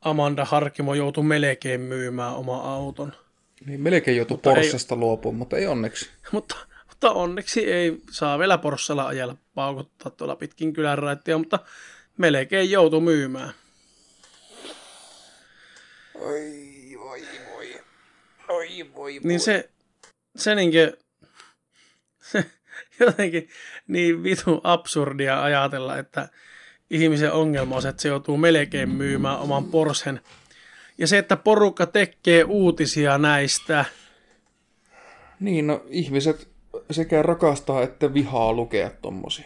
Amanda 0.01 0.45
Harkimo 0.45 0.93
joutui 0.93 1.23
melkein 1.23 1.81
myymään 1.81 2.35
oma 2.35 2.73
auton. 2.73 3.24
Niin 3.65 3.81
melkein 3.81 4.17
joutui 4.17 4.35
Mutta 4.35 4.53
ei- 4.53 4.71
luopumaan, 4.95 5.35
mutta 5.37 5.57
ei 5.57 5.67
onneksi. 5.67 6.09
Mutta, 6.31 6.55
mutta 6.89 7.11
onneksi 7.11 7.71
ei 7.71 7.97
saa 8.11 8.39
vielä 8.39 8.57
Porssella 8.57 9.07
ajalla 9.07 9.37
paukuttaa 9.55 10.11
tuolla 10.11 10.35
pitkin 10.35 10.73
kylän 10.73 10.97
raittia, 10.97 11.37
mutta 11.37 11.59
melkein 12.17 12.71
joutu 12.71 13.01
myymään. 13.01 13.53
Oi, 16.15 16.95
voi, 16.99 17.21
voi. 17.55 17.81
Oi, 18.49 18.91
voi, 18.95 19.19
Niin 19.23 19.39
se, 19.39 19.69
se 20.35 20.55
niinkö, 20.55 20.97
se 22.21 22.45
jotenkin 22.99 23.49
niin 23.87 24.23
vitu 24.23 24.61
absurdia 24.63 25.43
ajatella, 25.43 25.97
että 25.97 26.29
ihmisen 26.89 27.31
ongelma 27.31 27.75
on 27.75 27.81
se, 27.81 27.89
että 27.89 28.01
se 28.01 28.07
joutuu 28.07 28.37
melkein 28.37 28.89
myymään 28.89 29.39
oman 29.39 29.65
Porschen. 29.65 30.21
Ja 30.97 31.07
se, 31.07 31.17
että 31.17 31.35
porukka 31.35 31.85
tekee 31.85 32.43
uutisia 32.43 33.17
näistä, 33.17 33.85
Niin, 35.39 35.67
no 35.67 35.83
ihmiset 35.89 36.47
sekä 36.91 37.21
rakastaa 37.21 37.81
että 37.83 38.13
vihaa 38.13 38.53
lukea 38.53 38.89
tommosia. 39.01 39.45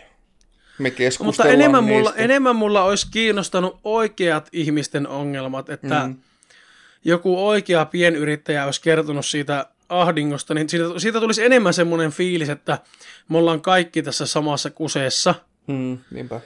Me 0.79 0.89
mutta 0.89 0.97
keskustellaan 0.97 1.53
enemmän 1.53 1.85
niistä. 1.85 1.97
mulla, 1.97 2.13
enemmän 2.15 2.55
mulla 2.55 2.83
olisi 2.83 3.07
kiinnostanut 3.11 3.79
oikeat 3.83 4.49
ihmisten 4.51 5.07
ongelmat, 5.07 5.69
että 5.69 6.07
Mm. 6.07 6.15
joku 7.05 7.47
oikea 7.47 7.85
pienyrittäjä 7.85 8.65
olisi 8.65 8.81
kertonut 8.81 9.25
siitä 9.25 9.65
ahdingosta, 9.89 10.53
niin 10.53 10.69
siitä, 10.69 10.85
siitä 10.97 11.19
tulisi 11.19 11.45
enemmän 11.45 11.73
semmoinen 11.73 12.11
fiilis, 12.11 12.49
että 12.49 12.77
me 13.29 13.37
ollaan 13.37 13.61
kaikki 13.61 14.03
tässä 14.03 14.25
samassa 14.25 14.69
kuseessa, 14.69 15.35
Mm, 15.67 15.97
niinpä. 16.11 16.41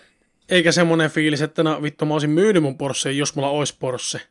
eikä 0.49 0.71
semmoinen 0.71 1.09
fiilis, 1.11 1.41
että 1.41 1.63
no 1.63 1.81
vittu 1.83 2.05
mä 2.05 2.13
olisin 2.13 2.29
myynyt 2.29 2.63
mun 2.63 2.77
Porsche, 2.77 3.11
jos 3.11 3.35
mulla 3.35 3.49
olisi 3.49 3.75
Porsche. 3.79 4.21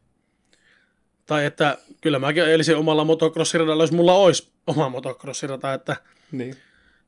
Tai 1.33 1.45
että 1.45 1.79
kyllä 2.01 2.19
mäkin 2.19 2.43
elisin 2.43 2.77
omalla 2.77 3.05
motocrossiradalla, 3.05 3.83
jos 3.83 3.93
mulla 3.93 4.15
olisi 4.15 4.53
oma 4.67 4.89
motocrossirata, 4.89 5.75
että 5.75 5.97
Niin. 6.33 6.57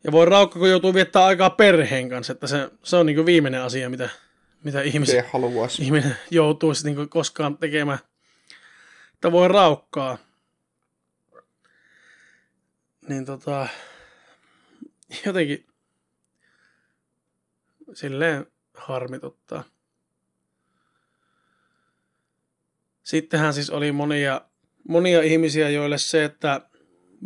ja 0.04 0.12
voi 0.12 0.26
raukka, 0.26 0.58
kun 0.58 0.70
joutuu 0.70 0.94
viettää 0.94 1.24
aikaa 1.24 1.50
perheen 1.50 2.08
kanssa, 2.08 2.32
että 2.32 2.46
se, 2.46 2.70
se 2.82 2.96
on 2.96 3.06
niin 3.06 3.26
viimeinen 3.26 3.62
asia, 3.62 3.90
mitä, 3.90 4.08
mitä 4.62 4.82
ihmiset, 4.82 5.26
ihminen 5.80 6.16
joutuu 6.30 6.72
niin 6.84 7.08
koskaan 7.08 7.58
tekemään. 7.58 7.98
Että 9.14 9.32
voi 9.32 9.48
raukkaa. 9.48 10.18
Niin 13.08 13.24
tota, 13.24 13.68
jotenkin 15.26 15.66
silleen 17.94 18.46
harmituttaa. 18.74 19.64
Sittenhän 23.04 23.54
siis 23.54 23.70
oli 23.70 23.92
monia, 23.92 24.40
monia 24.88 25.22
ihmisiä, 25.22 25.70
joille 25.70 25.98
se, 25.98 26.24
että 26.24 26.60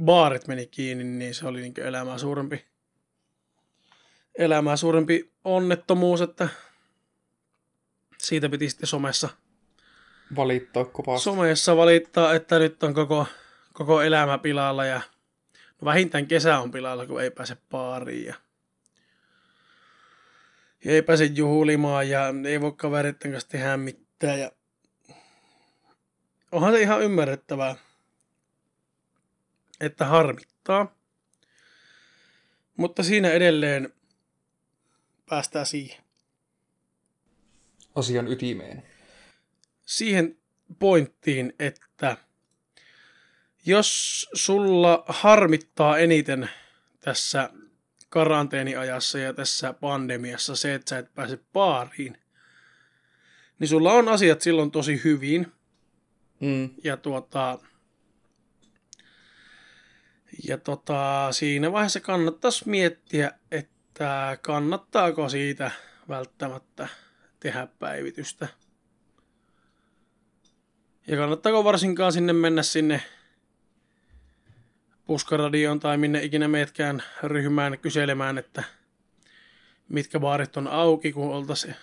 baarit 0.04 0.48
meni 0.48 0.66
kiinni, 0.66 1.04
niin 1.04 1.34
se 1.34 1.46
oli 1.46 1.60
niin 1.60 1.80
elämää 1.80 2.18
suurempi, 2.18 2.64
elämää 4.38 4.76
suurempi 4.76 5.32
onnettomuus, 5.44 6.20
että 6.20 6.48
siitä 8.18 8.48
piti 8.48 8.70
sitten 8.70 8.86
somessa, 8.86 9.28
Valittaa 10.36 10.84
kovasti. 10.84 11.24
somessa 11.24 11.76
valittaa, 11.76 12.34
että 12.34 12.58
nyt 12.58 12.82
on 12.82 12.94
koko, 12.94 13.26
koko 13.72 14.02
elämä 14.02 14.38
pilalla 14.38 14.84
ja 14.84 15.00
no 15.80 15.84
vähintään 15.84 16.26
kesä 16.26 16.58
on 16.58 16.70
pilalla, 16.70 17.06
kun 17.06 17.22
ei 17.22 17.30
pääse 17.30 17.56
baariin 17.70 18.26
ja, 18.26 18.34
ja 20.84 20.92
ei 20.92 21.02
pääse 21.02 21.24
juhlimaan 21.24 22.08
ja 22.08 22.34
ei 22.48 22.60
voi 22.60 22.72
kaveritten 22.72 23.32
kanssa 23.32 23.48
tehdä 23.48 23.76
mitään 23.76 24.40
ja 24.40 24.50
onhan 26.52 26.72
se 26.72 26.80
ihan 26.80 27.02
ymmärrettävää, 27.02 27.76
että 29.80 30.04
harmittaa. 30.04 30.94
Mutta 32.76 33.02
siinä 33.02 33.30
edelleen 33.30 33.92
päästään 35.28 35.66
siihen. 35.66 36.04
Asian 37.94 38.28
ytimeen. 38.28 38.82
siihen 39.86 40.38
pointtiin, 40.78 41.52
että 41.58 42.16
jos 43.66 44.26
sulla 44.34 45.04
harmittaa 45.08 45.98
eniten 45.98 46.50
tässä 47.00 47.50
karanteeniajassa 48.08 49.18
ja 49.18 49.34
tässä 49.34 49.72
pandemiassa 49.72 50.56
se, 50.56 50.74
että 50.74 50.90
sä 50.90 50.98
et 50.98 51.14
pääse 51.14 51.38
baariin, 51.52 52.18
niin 53.58 53.68
sulla 53.68 53.92
on 53.92 54.08
asiat 54.08 54.40
silloin 54.40 54.70
tosi 54.70 55.00
hyvin. 55.04 55.52
Mm. 56.40 56.70
Ja 56.84 56.96
tuota, 56.96 57.58
ja 60.48 60.58
tota, 60.58 61.28
siinä 61.32 61.72
vaiheessa 61.72 62.00
kannattaisi 62.00 62.68
miettiä, 62.68 63.32
että 63.50 64.38
kannattaako 64.42 65.28
siitä 65.28 65.70
välttämättä 66.08 66.88
tehdä 67.40 67.68
päivitystä. 67.78 68.48
Ja 71.06 71.16
kannattaako 71.16 71.64
varsinkaan 71.64 72.12
sinne 72.12 72.32
mennä 72.32 72.62
sinne 72.62 73.02
puskaradioon 75.06 75.80
tai 75.80 75.98
minne 75.98 76.24
ikinä 76.24 76.48
meetkään 76.48 77.02
ryhmään 77.22 77.78
kyselemään, 77.78 78.38
että 78.38 78.64
mitkä 79.88 80.20
baarit 80.20 80.56
on 80.56 80.68
auki, 80.68 81.12
kun 81.12 81.34
oltaisiin 81.34 81.74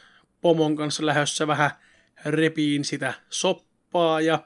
pomon 0.41 0.75
kanssa 0.75 1.05
lähdössä 1.05 1.47
vähän 1.47 1.71
repiin 2.25 2.85
sitä 2.85 3.13
soppaa 3.96 4.22
ja 4.22 4.40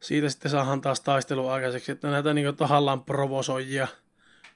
siitä 0.00 0.28
sitten 0.28 0.50
saadaan 0.50 0.80
taas 0.80 1.00
taistelu 1.00 1.48
aikaiseksi, 1.48 1.92
että 1.92 2.10
näitä 2.10 2.34
niin 2.34 2.56
tahallaan 2.56 3.04
provosoijia, 3.04 3.88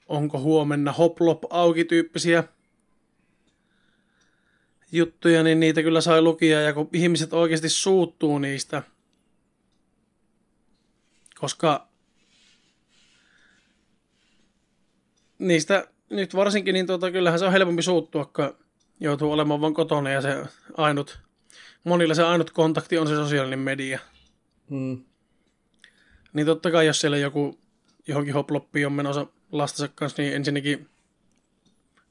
onko 0.07 0.39
huomenna 0.39 0.91
hoplop 0.91 1.43
auki 1.49 1.85
tyyppisiä 1.85 2.43
juttuja, 4.91 5.43
niin 5.43 5.59
niitä 5.59 5.83
kyllä 5.83 6.01
sai 6.01 6.21
lukia, 6.21 6.61
ja 6.61 6.73
kun 6.73 6.89
ihmiset 6.93 7.33
oikeasti 7.33 7.69
suuttuu 7.69 8.39
niistä, 8.39 8.83
koska 11.39 11.87
niistä 15.39 15.87
nyt 16.09 16.35
varsinkin, 16.35 16.73
niin 16.73 16.87
tuota, 16.87 17.11
kyllähän 17.11 17.39
se 17.39 17.45
on 17.45 17.51
helpompi 17.51 17.81
suuttua, 17.81 18.25
kun 18.25 18.55
joutuu 18.99 19.31
olemaan 19.31 19.61
vain 19.61 19.73
kotona, 19.73 20.09
ja 20.09 20.21
se 20.21 20.45
ainut, 20.77 21.19
monilla 21.83 22.13
se 22.13 22.23
ainut 22.23 22.51
kontakti 22.51 22.97
on 22.97 23.07
se 23.07 23.15
sosiaalinen 23.15 23.59
media. 23.59 23.99
Mm. 24.69 25.03
Niin 26.33 26.45
totta 26.45 26.71
kai, 26.71 26.85
jos 26.85 27.01
siellä 27.01 27.17
joku 27.17 27.59
johonkin 28.07 28.33
hoploppiin 28.33 28.85
on 28.85 28.93
menossa 28.93 29.27
lastensa 29.51 29.93
kanssa, 29.95 30.21
niin 30.21 30.35
ensinnäkin, 30.35 30.89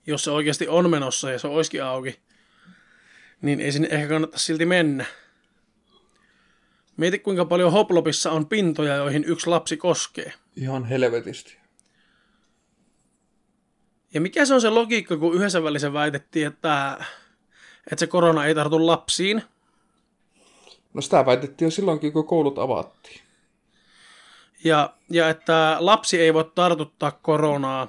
jos 0.06 0.24
se 0.24 0.30
oikeasti 0.30 0.68
on 0.68 0.90
menossa 0.90 1.30
ja 1.30 1.38
se 1.38 1.46
olisikin 1.46 1.84
auki, 1.84 2.20
niin 3.42 3.60
ei 3.60 3.72
sinne 3.72 3.88
ehkä 3.90 4.08
kannata 4.08 4.38
silti 4.38 4.66
mennä. 4.66 5.04
Mieti, 6.96 7.18
kuinka 7.18 7.44
paljon 7.44 7.72
hoplopissa 7.72 8.30
on 8.30 8.46
pintoja, 8.46 8.94
joihin 8.94 9.24
yksi 9.24 9.46
lapsi 9.46 9.76
koskee. 9.76 10.32
Ihan 10.56 10.84
helvetisti. 10.84 11.58
Ja 14.14 14.20
mikä 14.20 14.44
se 14.44 14.54
on 14.54 14.60
se 14.60 14.70
logiikka, 14.70 15.16
kun 15.16 15.34
yhdessä 15.34 15.62
välissä 15.62 15.92
väitettiin, 15.92 16.46
että, 16.46 17.04
että 17.92 18.00
se 18.00 18.06
korona 18.06 18.46
ei 18.46 18.54
tartu 18.54 18.86
lapsiin, 18.86 19.42
No 20.98 21.02
sitä 21.02 21.26
väitettiin 21.26 21.66
jo 21.66 21.70
silloinkin, 21.70 22.12
kun 22.12 22.26
koulut 22.26 22.58
avattiin. 22.58 23.20
ja, 24.64 24.94
ja 25.10 25.28
että 25.28 25.76
lapsi 25.80 26.20
ei 26.20 26.34
voi 26.34 26.50
tartuttaa 26.54 27.10
koronaa 27.10 27.88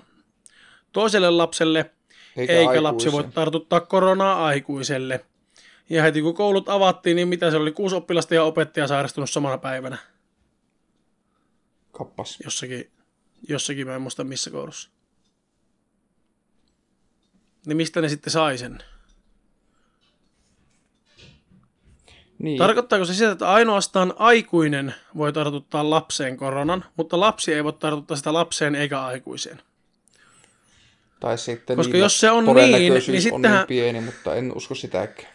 toiselle 0.92 1.30
lapselle, 1.30 1.92
Eikä, 2.38 2.54
eikä, 2.54 2.60
aikuisen. 2.70 2.84
lapsi 2.84 3.12
voi 3.12 3.24
tartuttaa 3.24 3.80
koronaa 3.80 4.46
aikuiselle. 4.46 5.26
Ja 5.90 6.04
heti 6.04 6.22
kun 6.22 6.34
koulut 6.34 6.70
avattiin, 6.70 7.16
niin 7.16 7.28
mitä 7.28 7.52
se 7.52 7.58
oli, 7.58 7.72
kuusi 7.72 7.96
oppilasta 7.96 8.36
ja 8.36 8.44
opettaja 8.44 8.88
sairastunut 8.88 9.30
samana 9.30 9.58
päivänä 9.58 9.98
Kappas. 11.92 12.38
jossakin, 12.44 12.92
jossakin 13.50 13.88
mä 13.88 13.96
en 13.96 14.02
muista 14.02 14.24
missä 14.24 14.52
koulussa. 14.52 14.90
Niin 17.66 17.78
mistä 17.78 18.02
ne 18.02 18.10
sitten 18.10 18.34
sai 18.34 18.58
sen? 18.58 18.84
Niin. 22.40 22.58
Tarkoittaako 22.58 23.06
se 23.06 23.14
sitä, 23.14 23.32
että 23.32 23.50
ainoastaan 23.50 24.14
aikuinen 24.18 24.96
voi 25.18 25.34
tartuttaa 25.34 25.90
lapseen 25.90 26.38
koronan, 26.38 26.86
mutta 26.96 27.20
lapsi 27.20 27.54
ei 27.54 27.64
voi 27.64 27.74
tartuttaa 27.74 28.18
sitä 28.18 28.34
lapseen 28.34 28.76
eikä 28.76 29.02
aikuiseen? 29.02 29.62
tai 31.20 31.38
sitten 31.38 31.78
koska 31.78 31.92
niillä 31.94 32.06
jos 32.06 32.20
se 32.20 32.32
on 32.32 32.46
niin, 32.46 32.72
niin 32.72 32.94
on 32.94 33.02
sittenhän- 33.02 33.58
niin 33.60 33.68
pieni, 33.68 34.02
mutta 34.02 34.36
en 34.36 34.52
usko 34.56 34.76
sitäkään. 34.76 35.34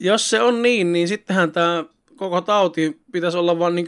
Jos 0.00 0.30
se 0.30 0.40
on 0.40 0.62
niin, 0.62 0.92
niin 0.92 1.08
sittenhän 1.08 1.52
tämä 1.52 1.84
koko 2.16 2.40
tauti 2.40 3.00
pitäisi 3.12 3.38
olla 3.38 3.58
vaan 3.58 3.74
niin 3.74 3.86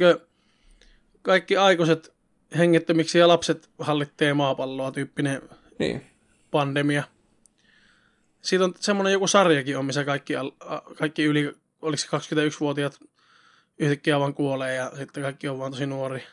kaikki 1.22 1.56
aikuiset 1.56 2.14
hengettömiksi 2.58 3.18
ja 3.18 3.28
lapset 3.28 3.70
hallittee 3.78 4.34
maapalloa 4.34 4.92
tyyppinen 4.92 5.42
Niin. 5.78 6.06
pandemia. 6.50 7.02
Siitä 8.42 8.64
on 8.64 8.74
semmoinen 8.80 9.12
joku 9.12 9.26
sarjakin 9.26 9.78
on, 9.78 9.84
missä 9.84 10.04
kaikki, 10.04 10.34
kaikki 10.98 11.24
yli, 11.24 11.52
oliko 11.86 12.00
se 12.00 12.34
21-vuotiaat 12.34 13.00
yhtäkkiä 13.78 14.20
vaan 14.20 14.34
kuolee 14.34 14.74
ja 14.74 14.92
sitten 14.96 15.22
kaikki 15.22 15.48
on 15.48 15.58
vaan 15.58 15.72
tosi 15.72 15.86
nuori. 15.86 16.24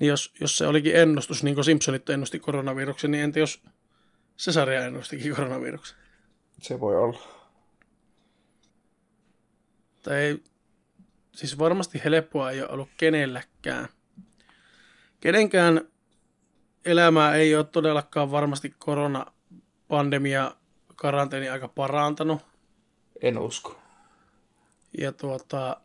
Niin 0.00 0.08
jos, 0.08 0.34
jos 0.40 0.58
se 0.58 0.66
olikin 0.66 0.96
ennustus, 0.96 1.42
niin 1.42 1.54
kuin 1.54 1.64
Simpsonit 1.64 2.10
ennusti 2.10 2.38
koronaviruksen, 2.38 3.10
niin 3.10 3.24
entä 3.24 3.38
jos 3.38 3.62
se 4.36 4.52
sarja 4.52 4.84
ennustikin 4.84 5.34
koronaviruksen? 5.34 5.96
Se 6.62 6.80
voi 6.80 6.96
olla. 6.96 7.18
Tai 10.02 10.16
ei, 10.16 10.42
siis 11.34 11.58
varmasti 11.58 12.00
helppoa 12.04 12.50
ei 12.50 12.60
ole 12.60 12.68
ollut 12.68 12.88
kenelläkään. 12.96 13.88
Kenenkään 15.20 15.80
elämää 16.84 17.34
ei 17.34 17.56
ole 17.56 17.64
todellakaan 17.64 18.30
varmasti 18.30 18.74
koronapandemia 18.78 20.56
karanteeni 20.96 21.48
aika 21.48 21.68
parantanut. 21.68 22.55
En 23.22 23.38
usko. 23.38 23.78
Ja 24.98 25.12
tuota, 25.12 25.76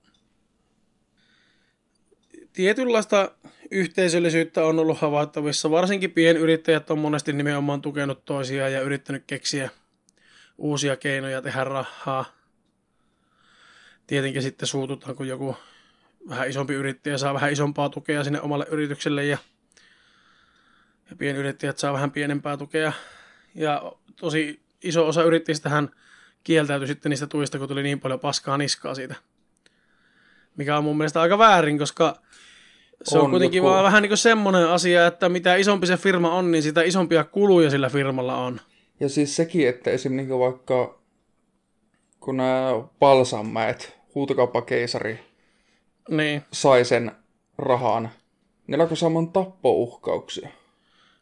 tietynlaista 2.53 3.31
yhteisöllisyyttä 3.71 4.65
on 4.65 4.79
ollut 4.79 4.99
havaittavissa. 4.99 5.71
Varsinkin 5.71 6.11
pienyrittäjät 6.11 6.91
on 6.91 6.99
monesti 6.99 7.33
nimenomaan 7.33 7.81
tukenut 7.81 8.25
toisiaan 8.25 8.73
ja 8.73 8.81
yrittänyt 8.81 9.23
keksiä 9.27 9.69
uusia 10.57 10.95
keinoja 10.95 11.41
tehdä 11.41 11.63
rahaa. 11.63 12.25
Tietenkin 14.07 14.41
sitten 14.41 14.67
suututaan, 14.67 15.15
kun 15.15 15.27
joku 15.27 15.55
vähän 16.29 16.49
isompi 16.49 16.73
yrittäjä 16.73 17.17
saa 17.17 17.33
vähän 17.33 17.51
isompaa 17.51 17.89
tukea 17.89 18.23
sinne 18.23 18.41
omalle 18.41 18.65
yritykselle 18.71 19.25
ja, 19.25 19.37
ja 21.09 21.15
pienyrittäjät 21.15 21.77
saa 21.77 21.93
vähän 21.93 22.11
pienempää 22.11 22.57
tukea. 22.57 22.93
Ja 23.55 23.91
tosi 24.15 24.61
iso 24.83 25.07
osa 25.07 25.23
yrittäjistähän 25.23 25.89
kieltäytyi 26.43 26.87
sitten 26.87 27.09
niistä 27.09 27.27
tuista, 27.27 27.59
kun 27.59 27.67
tuli 27.67 27.83
niin 27.83 27.99
paljon 27.99 28.19
paskaa 28.19 28.57
niskaa 28.57 28.95
siitä. 28.95 29.15
Mikä 30.57 30.77
on 30.77 30.83
mun 30.83 30.97
mielestä 30.97 31.21
aika 31.21 31.37
väärin, 31.37 31.77
koska 31.77 32.15
se 33.03 33.17
on, 33.17 33.23
On, 33.25 33.31
kuitenkin 33.31 33.63
vaan 33.63 33.83
vähän 33.83 34.01
niin 34.01 34.09
kuin 34.09 34.17
semmoinen 34.17 34.67
asia, 34.67 35.07
että 35.07 35.29
mitä 35.29 35.55
isompi 35.55 35.87
se 35.87 35.97
firma 35.97 36.31
on, 36.35 36.51
niin 36.51 36.63
sitä 36.63 36.81
isompia 36.83 37.23
kuluja 37.23 37.69
sillä 37.69 37.89
firmalla 37.89 38.37
on. 38.37 38.61
Ja 38.99 39.09
siis 39.09 39.35
sekin, 39.35 39.67
että 39.69 39.91
esim. 39.91 40.15
Niin 40.15 40.29
vaikka 40.29 40.99
kun 42.19 42.37
nämä 42.37 42.71
Palsanmäet, 42.99 43.97
huutokauppakeisari, 44.15 45.19
Niin. 46.09 46.41
sai 46.53 46.85
sen 46.85 47.11
rahan, 47.57 48.09
ne 48.67 48.77
alkoi 48.77 48.97
saamaan 48.97 49.27
tappouhkauksia. 49.31 50.49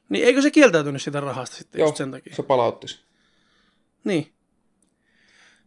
Niin 0.09 0.25
eikö 0.25 0.41
se 0.41 0.51
kieltäytynyt 0.51 1.01
sitä 1.01 1.19
rahasta 1.19 1.55
sitten 1.55 1.79
Joo, 1.79 1.87
just 1.87 1.97
sen 1.97 2.11
takia? 2.11 2.35
se 2.35 2.43
palautti. 2.43 2.87
Niin. 4.03 4.31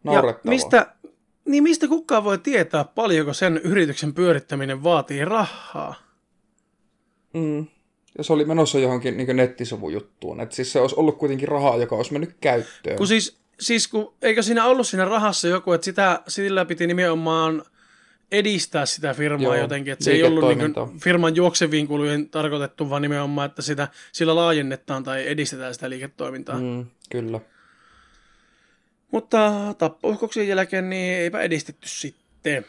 Naurettavaa. 0.03 0.49
Mistä, 0.49 0.93
niin 1.45 1.63
mistä 1.63 1.87
kukaan 1.87 2.23
voi 2.23 2.37
tietää, 2.37 2.83
paljonko 2.83 3.33
sen 3.33 3.57
yrityksen 3.57 4.13
pyörittäminen 4.13 4.83
vaatii 4.83 5.25
rahaa? 5.25 5.95
Mm. 7.33 7.65
Ja 8.17 8.23
se 8.23 8.33
oli 8.33 8.45
menossa 8.45 8.79
johonkin 8.79 9.17
niin 9.17 9.35
nettisivujuttuun. 9.35 10.39
Että 10.39 10.55
siis 10.55 10.71
se 10.71 10.79
olisi 10.79 10.95
ollut 10.95 11.17
kuitenkin 11.17 11.47
rahaa, 11.47 11.77
joka 11.77 11.95
olisi 11.95 12.13
mennyt 12.13 12.35
käyttöön. 12.41 12.97
Kun 12.97 13.07
siis, 13.07 13.37
siis 13.59 13.87
kun, 13.87 14.13
eikö 14.21 14.41
siinä 14.41 14.65
ollut 14.65 14.87
siinä 14.87 15.05
rahassa 15.05 15.47
joku, 15.47 15.71
että 15.71 15.85
sitä, 15.85 16.21
sillä 16.27 16.65
piti 16.65 16.87
nimenomaan 16.87 17.63
edistää 18.31 18.85
sitä 18.85 19.13
firmaa 19.13 19.43
Joo, 19.43 19.55
jotenkin, 19.55 19.93
että 19.93 20.05
se 20.05 20.11
ei 20.11 20.23
ollut 20.23 20.43
niin 20.43 20.59
liiketoimintaa. 20.59 20.99
firman 21.03 21.35
juokseviin 21.35 21.87
kulujen 21.87 22.29
tarkoitettu, 22.29 22.89
vaan 22.89 23.01
nimenomaan, 23.01 23.49
että 23.49 23.61
sitä, 23.61 23.87
sillä 24.11 24.35
laajennetaan 24.35 25.03
tai 25.03 25.27
edistetään 25.27 25.73
sitä 25.73 25.89
liiketoimintaa. 25.89 26.59
Mm, 26.59 26.85
kyllä. 27.09 27.39
Mutta 29.13 29.75
tappouhkauksien 29.77 30.47
jälkeen 30.47 30.89
niin 30.89 31.13
eipä 31.13 31.41
edistetty 31.41 31.89
sitten. 31.89 32.65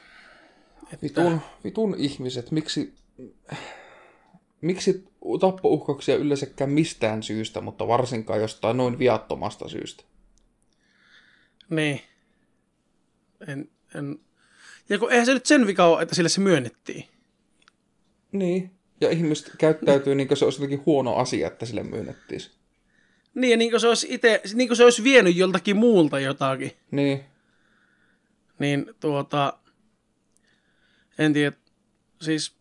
Että, 0.92 1.02
Vitun, 1.02 1.40
vitun 1.64 1.94
ihmiset, 1.98 2.50
miksi, 2.50 2.94
miksi 4.61 5.04
tappouhkauksia 5.40 6.16
yleensäkään 6.16 6.70
mistään 6.70 7.22
syystä, 7.22 7.61
mutta 7.61 7.88
varsinkaan 7.88 8.40
jostain 8.40 8.76
noin 8.76 8.98
viattomasta 8.98 9.68
syystä. 9.68 10.04
Niin. 11.70 12.00
En, 13.48 13.70
en. 13.94 14.18
Ja 14.88 14.98
kun 14.98 15.12
eihän 15.12 15.26
se 15.26 15.35
nyt 15.35 15.46
sen 15.46 15.66
vika 15.66 15.87
ole, 15.87 16.02
että 16.02 16.14
sille 16.14 16.28
se 16.28 16.40
myönnettiin. 16.40 17.04
Niin. 18.33 18.70
Ja 19.00 19.11
ihmiset 19.11 19.52
käyttäytyy 19.59 20.14
niin 20.14 20.28
kuin 20.28 20.38
se 20.38 20.44
olisi 20.44 20.59
jotenkin 20.59 20.87
huono 20.87 21.16
asia, 21.16 21.46
että 21.46 21.66
sille 21.66 21.83
myönnettiin. 21.83 22.40
Niin, 23.35 23.59
niin 23.59 23.70
kuin 23.70 23.81
se 23.81 23.88
olisi, 23.88 24.07
ite, 24.11 24.40
niin 24.55 24.68
kuin 24.68 24.77
se 24.77 24.85
olisi 24.85 25.05
vienyt 25.05 25.37
joltakin 25.37 25.77
muulta 25.77 26.20
jotakin. 26.20 26.73
Niin. 26.90 27.25
Niin 28.59 28.94
tuota, 29.01 29.59
en 31.18 31.33
tiedä, 31.33 31.57
siis 32.20 32.57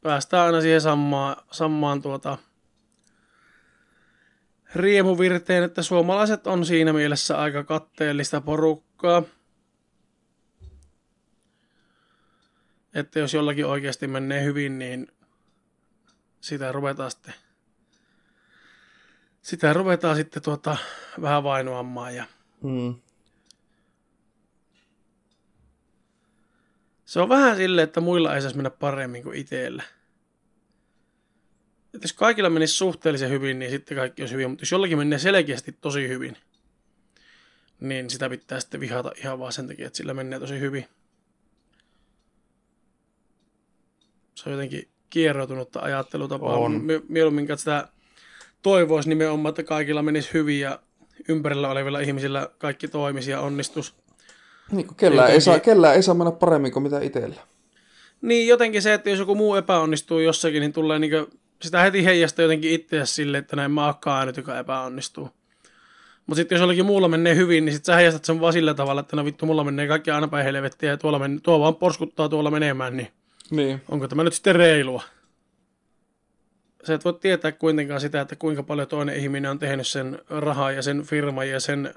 päästään 0.00 0.46
aina 0.46 0.60
siihen 0.60 0.80
samaan, 0.80 1.36
samaan 1.50 2.02
tuota, 2.02 2.38
riemuvirteen, 4.74 5.64
että 5.64 5.82
suomalaiset 5.82 6.46
on 6.46 6.66
siinä 6.66 6.92
mielessä 6.92 7.38
aika 7.38 7.64
katteellista 7.64 8.40
porukkaa. 8.40 9.22
Että 12.94 13.18
jos 13.18 13.34
jollakin 13.34 13.66
oikeasti 13.66 14.06
menee 14.06 14.44
hyvin, 14.44 14.78
niin 14.78 15.06
sitä 16.40 16.72
ruvetaan 16.72 17.10
sitten, 17.10 17.34
sitä 19.42 19.72
ruvetaan 19.72 20.16
sitten 20.16 20.42
tuota, 20.42 20.76
vähän 21.20 21.42
vainoamaan 21.42 22.14
ja 22.14 22.24
Mm. 22.62 22.94
Se 27.04 27.20
on 27.20 27.28
vähän 27.28 27.56
silleen, 27.56 27.84
että 27.84 28.00
muilla 28.00 28.34
ei 28.34 28.42
saisi 28.42 28.56
mennä 28.56 28.70
paremmin 28.70 29.22
kuin 29.22 29.36
itsellä. 29.38 29.82
Että 31.94 32.04
jos 32.04 32.12
kaikilla 32.12 32.50
menisi 32.50 32.74
suhteellisen 32.74 33.30
hyvin, 33.30 33.58
niin 33.58 33.70
sitten 33.70 33.96
kaikki 33.96 34.22
olisi 34.22 34.34
hyvin. 34.34 34.50
Mutta 34.50 34.62
jos 34.62 34.72
jollakin 34.72 34.98
menee 34.98 35.18
selkeästi 35.18 35.72
tosi 35.72 36.08
hyvin, 36.08 36.36
niin 37.80 38.10
sitä 38.10 38.30
pitää 38.30 38.60
sitten 38.60 38.80
vihata 38.80 39.12
ihan 39.16 39.38
vaan 39.38 39.52
sen 39.52 39.68
takia, 39.68 39.86
että 39.86 39.96
sillä 39.96 40.14
menee 40.14 40.40
tosi 40.40 40.60
hyvin. 40.60 40.86
Se 44.34 44.48
on 44.48 44.52
jotenkin 44.52 44.88
kierroutunutta 45.10 45.80
ajattelutapaa. 45.80 46.56
On. 46.56 46.82
Mieluummin 47.08 47.58
sitä 47.58 47.88
toivoisi 48.62 49.08
nimenomaan, 49.08 49.50
että 49.50 49.62
kaikilla 49.62 50.02
menisi 50.02 50.30
hyvin 50.34 50.60
ja 50.60 50.78
ympärillä 51.28 51.68
olevilla 51.68 52.00
ihmisillä 52.00 52.48
kaikki 52.58 52.88
toimisi 52.88 53.30
ja 53.30 53.40
onnistus. 53.40 53.94
Niin 54.72 54.86
kuin 54.86 54.96
kellään, 54.96 55.30
ei 55.30 55.40
saa, 55.40 55.60
kellään 55.60 55.94
ei 55.94 56.02
saa 56.02 56.14
mennä 56.14 56.32
paremmin 56.32 56.72
kuin 56.72 56.82
mitä 56.82 57.00
itsellä. 57.00 57.40
Niin 58.22 58.48
jotenkin 58.48 58.82
se, 58.82 58.94
että 58.94 59.10
jos 59.10 59.18
joku 59.18 59.34
muu 59.34 59.54
epäonnistuu 59.54 60.18
jossakin, 60.18 60.60
niin 60.60 60.72
tulee 60.72 60.98
niin 60.98 61.12
sitä 61.62 61.82
heti 61.82 62.04
heijasta 62.04 62.42
jotenkin 62.42 62.70
itseäsi 62.70 63.14
sille, 63.14 63.38
että 63.38 63.56
näin 63.56 63.70
mä 63.70 63.86
oonkaan 63.86 64.26
nyt, 64.26 64.36
joka 64.36 64.58
epäonnistuu. 64.58 65.30
Mutta 66.26 66.40
sitten 66.40 66.56
jos 66.56 66.60
jollakin 66.60 66.86
muulla 66.86 67.08
menee 67.08 67.34
hyvin, 67.34 67.64
niin 67.64 67.72
sitten 67.72 67.92
sä 67.92 67.96
heijastat 67.96 68.24
sen 68.24 68.40
vaan 68.40 68.52
sillä 68.52 68.74
tavalla, 68.74 69.00
että 69.00 69.16
no 69.16 69.24
vittu, 69.24 69.46
mulla 69.46 69.64
menee 69.64 69.88
kaikki 69.88 70.10
aina 70.10 70.28
päin 70.28 70.44
helvettiä 70.44 70.90
ja 70.90 70.96
tuolla 70.96 71.18
men- 71.18 71.40
tuo 71.42 71.60
vaan 71.60 71.76
porskuttaa 71.76 72.28
tuolla 72.28 72.50
menemään, 72.50 72.96
niin, 72.96 73.08
niin. 73.50 73.82
onko 73.88 74.08
tämä 74.08 74.24
nyt 74.24 74.34
sitten 74.34 74.56
reilua? 74.56 75.02
Sä 76.84 76.94
et 76.94 77.04
voi 77.04 77.18
tietää 77.20 77.52
kuitenkaan 77.52 78.00
sitä, 78.00 78.20
että 78.20 78.36
kuinka 78.36 78.62
paljon 78.62 78.88
toinen 78.88 79.16
ihminen 79.16 79.50
on 79.50 79.58
tehnyt 79.58 79.86
sen 79.86 80.18
rahaa 80.28 80.70
ja 80.70 80.82
sen 80.82 81.02
firman 81.02 81.48
ja 81.48 81.60
sen 81.60 81.94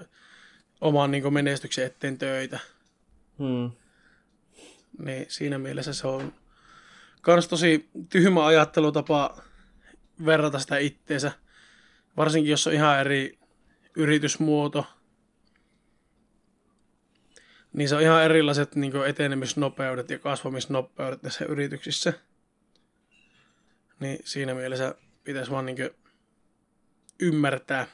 oman 0.82 1.12
niin 1.12 1.34
menestyksen 1.34 1.86
eteen 1.86 2.18
töitä. 2.18 2.60
Hmm. 3.38 3.72
Niin 5.06 5.26
siinä 5.30 5.58
mielessä 5.58 5.94
se 5.94 6.08
on 6.08 6.34
kans 7.22 7.48
tosi 7.48 7.90
tyhmä 8.10 8.46
ajattelutapa 8.46 9.38
verrata 10.26 10.60
sitä 10.60 10.78
itteensä. 10.78 11.32
Varsinkin 12.18 12.52
jos 12.52 12.68
on 12.68 12.74
ihan 12.74 13.00
eri 13.00 13.40
yritysmuoto. 13.96 14.86
Niin 17.74 17.90
se 17.90 17.96
on 17.96 18.02
ihan 18.02 18.24
erilaiset 18.24 18.76
niin 18.76 19.06
etenemisnopeudet 19.08 20.10
ja 20.10 20.20
kasvamisnopeudet 20.20 21.24
näissä 21.24 21.46
yrityksissä. 21.46 22.14
Niin 24.04 24.20
siinä 24.26 24.54
mielessä 24.54 24.96
pitäisi 25.24 25.52
vaan 25.52 25.66
niin 25.66 25.78
ymmärtää. 27.20 27.88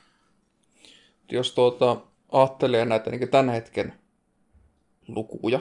Jos 1.32 1.52
tuota, 1.52 2.02
ajattelee 2.32 2.86
näitä 2.86 3.10
niin 3.10 3.30
tämän 3.30 3.50
hetken 3.50 3.94
lukuja, 5.08 5.60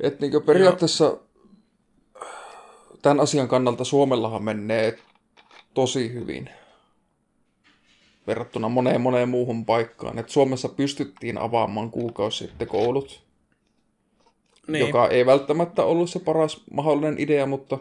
että 0.00 0.26
niin 0.26 0.42
periaatteessa 0.46 1.04
Joo. 1.04 1.26
tämän 3.02 3.20
asian 3.20 3.48
kannalta 3.48 3.84
Suomellahan 3.84 4.42
menee 4.42 4.98
tosi 5.74 6.12
hyvin 6.12 6.50
verrattuna 8.26 8.68
moneen 8.68 9.00
moneen 9.00 9.28
muuhun 9.28 9.64
paikkaan. 9.66 10.18
Et 10.18 10.28
Suomessa 10.28 10.68
pystyttiin 10.68 11.38
avaamaan 11.38 11.90
kuukausi 11.90 12.38
sitten 12.38 12.68
koulut, 12.68 13.22
niin. 14.66 14.86
joka 14.86 15.08
ei 15.08 15.26
välttämättä 15.26 15.84
ollut 15.84 16.10
se 16.10 16.18
paras 16.18 16.62
mahdollinen 16.70 17.20
idea, 17.20 17.46
mutta 17.46 17.78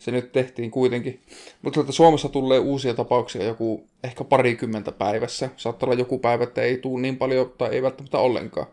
se 0.00 0.10
nyt 0.10 0.32
tehtiin 0.32 0.70
kuitenkin. 0.70 1.20
Mutta 1.62 1.80
että 1.80 1.92
Suomessa 1.92 2.28
tulee 2.28 2.58
uusia 2.58 2.94
tapauksia 2.94 3.44
joku 3.44 3.86
ehkä 4.04 4.24
parikymmentä 4.24 4.92
päivässä. 4.92 5.48
Saattaa 5.56 5.86
olla 5.86 5.98
joku 6.00 6.18
päivä, 6.18 6.44
että 6.44 6.62
ei 6.62 6.78
tule 6.78 7.00
niin 7.00 7.16
paljon 7.16 7.52
tai 7.58 7.74
ei 7.74 7.82
välttämättä 7.82 8.18
ollenkaan. 8.18 8.66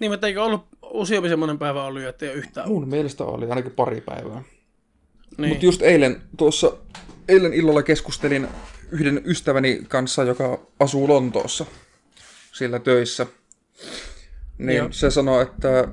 Niin, 0.00 0.10
mutta 0.10 0.26
eikö 0.26 0.44
ollut 0.44 0.66
useampi 0.82 1.28
semmoinen 1.28 1.58
päivä 1.58 1.84
ollut, 1.84 2.02
että 2.02 2.24
ei 2.24 2.30
ole 2.30 2.38
yhtään 2.38 2.68
Mun 2.68 2.88
mielestä 2.88 3.24
oli 3.24 3.46
ainakin 3.46 3.72
pari 3.72 4.00
päivää. 4.00 4.42
Niin. 5.38 5.48
Mutta 5.48 5.64
just 5.64 5.82
eilen 5.82 6.22
tuossa, 6.36 6.72
eilen 7.28 7.54
illalla 7.54 7.82
keskustelin 7.82 8.48
yhden 8.92 9.22
ystäväni 9.24 9.82
kanssa, 9.88 10.24
joka 10.24 10.60
asuu 10.80 11.08
Lontoossa 11.08 11.66
sillä 12.52 12.78
töissä. 12.78 13.26
Niin 14.58 14.76
Joo. 14.76 14.88
se 14.90 15.10
sanoi, 15.10 15.42
että 15.42 15.88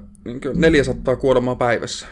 400 0.55 1.15
kuolemaa 1.15 1.55
päivässä 1.55 2.07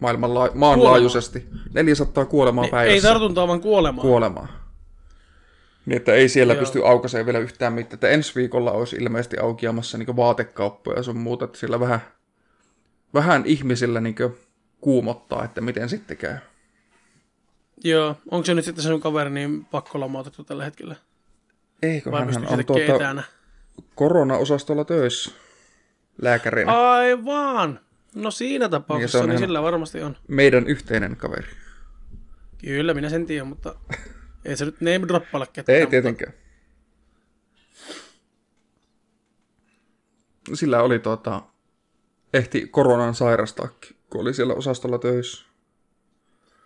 maailmanla- 0.00 0.54
maanlaajuisesti. 0.54 1.40
Kuolema. 1.40 1.70
400 1.74 2.24
kuolemaa 2.24 2.64
niin, 2.64 2.70
päivässä. 2.70 3.08
Ei 3.08 3.12
tartuntaa, 3.12 3.48
vaan 3.48 3.60
kuolemaa. 3.60 4.02
Kuolemaa. 4.02 4.48
Niin, 5.86 5.96
että 5.96 6.14
ei 6.14 6.28
siellä 6.28 6.52
Joo. 6.52 6.60
pysty 6.60 6.86
aukaisemaan 6.86 7.26
vielä 7.26 7.38
yhtään 7.38 7.72
mitään. 7.72 7.94
Että 7.94 8.08
ensi 8.08 8.34
viikolla 8.34 8.72
olisi 8.72 8.96
ilmeisesti 8.96 9.38
aukiamassa 9.38 9.98
niin 9.98 10.16
vaatekauppoja 10.16 10.96
ja 10.96 11.02
sun 11.02 11.18
muuta, 11.18 11.44
että 11.44 11.58
sillä 11.58 11.80
vähän, 11.80 12.00
vähän 13.14 13.42
ihmisillä 13.46 14.00
niin 14.00 14.14
kuumottaa, 14.80 15.44
että 15.44 15.60
miten 15.60 15.88
sitten 15.88 16.16
käy. 16.16 16.36
Joo, 17.84 18.16
onko 18.30 18.44
se 18.44 18.54
nyt 18.54 18.64
sitten 18.64 18.84
sun 18.84 19.00
kaveri 19.00 19.30
niin 19.30 19.64
pakko 19.64 20.00
lomautettu 20.00 20.44
tällä 20.44 20.64
hetkellä? 20.64 20.96
Eikö, 21.82 22.10
hän 22.10 22.28
on 22.48 22.64
tuota, 22.66 23.22
korona-osastolla 23.94 24.84
töissä 24.84 25.30
lääkärinä. 26.22 26.90
Aivan! 26.90 27.80
No 28.16 28.30
siinä 28.30 28.68
tapauksessa, 28.68 29.18
niin, 29.18 29.28
niin 29.28 29.38
sillä 29.38 29.62
varmasti 29.62 30.02
on. 30.02 30.16
Meidän 30.28 30.66
yhteinen 30.66 31.16
kaveri. 31.16 31.48
Kyllä, 32.58 32.94
minä 32.94 33.08
sen 33.08 33.26
tiedän, 33.26 33.46
mutta 33.46 33.74
ei 34.44 34.56
se 34.56 34.64
nyt 34.64 34.80
name 34.80 35.08
droppailla 35.08 35.46
ketään. 35.46 35.78
Ei 35.78 35.86
tietenkään. 35.86 36.32
Mutta... 36.32 36.46
Sillä 40.54 40.82
oli 40.82 40.98
tota, 40.98 41.42
ehti 42.34 42.66
koronan 42.66 43.14
sairastaakin, 43.14 43.96
kun 44.10 44.20
oli 44.20 44.34
siellä 44.34 44.54
osastolla 44.54 44.98
töissä. 44.98 45.46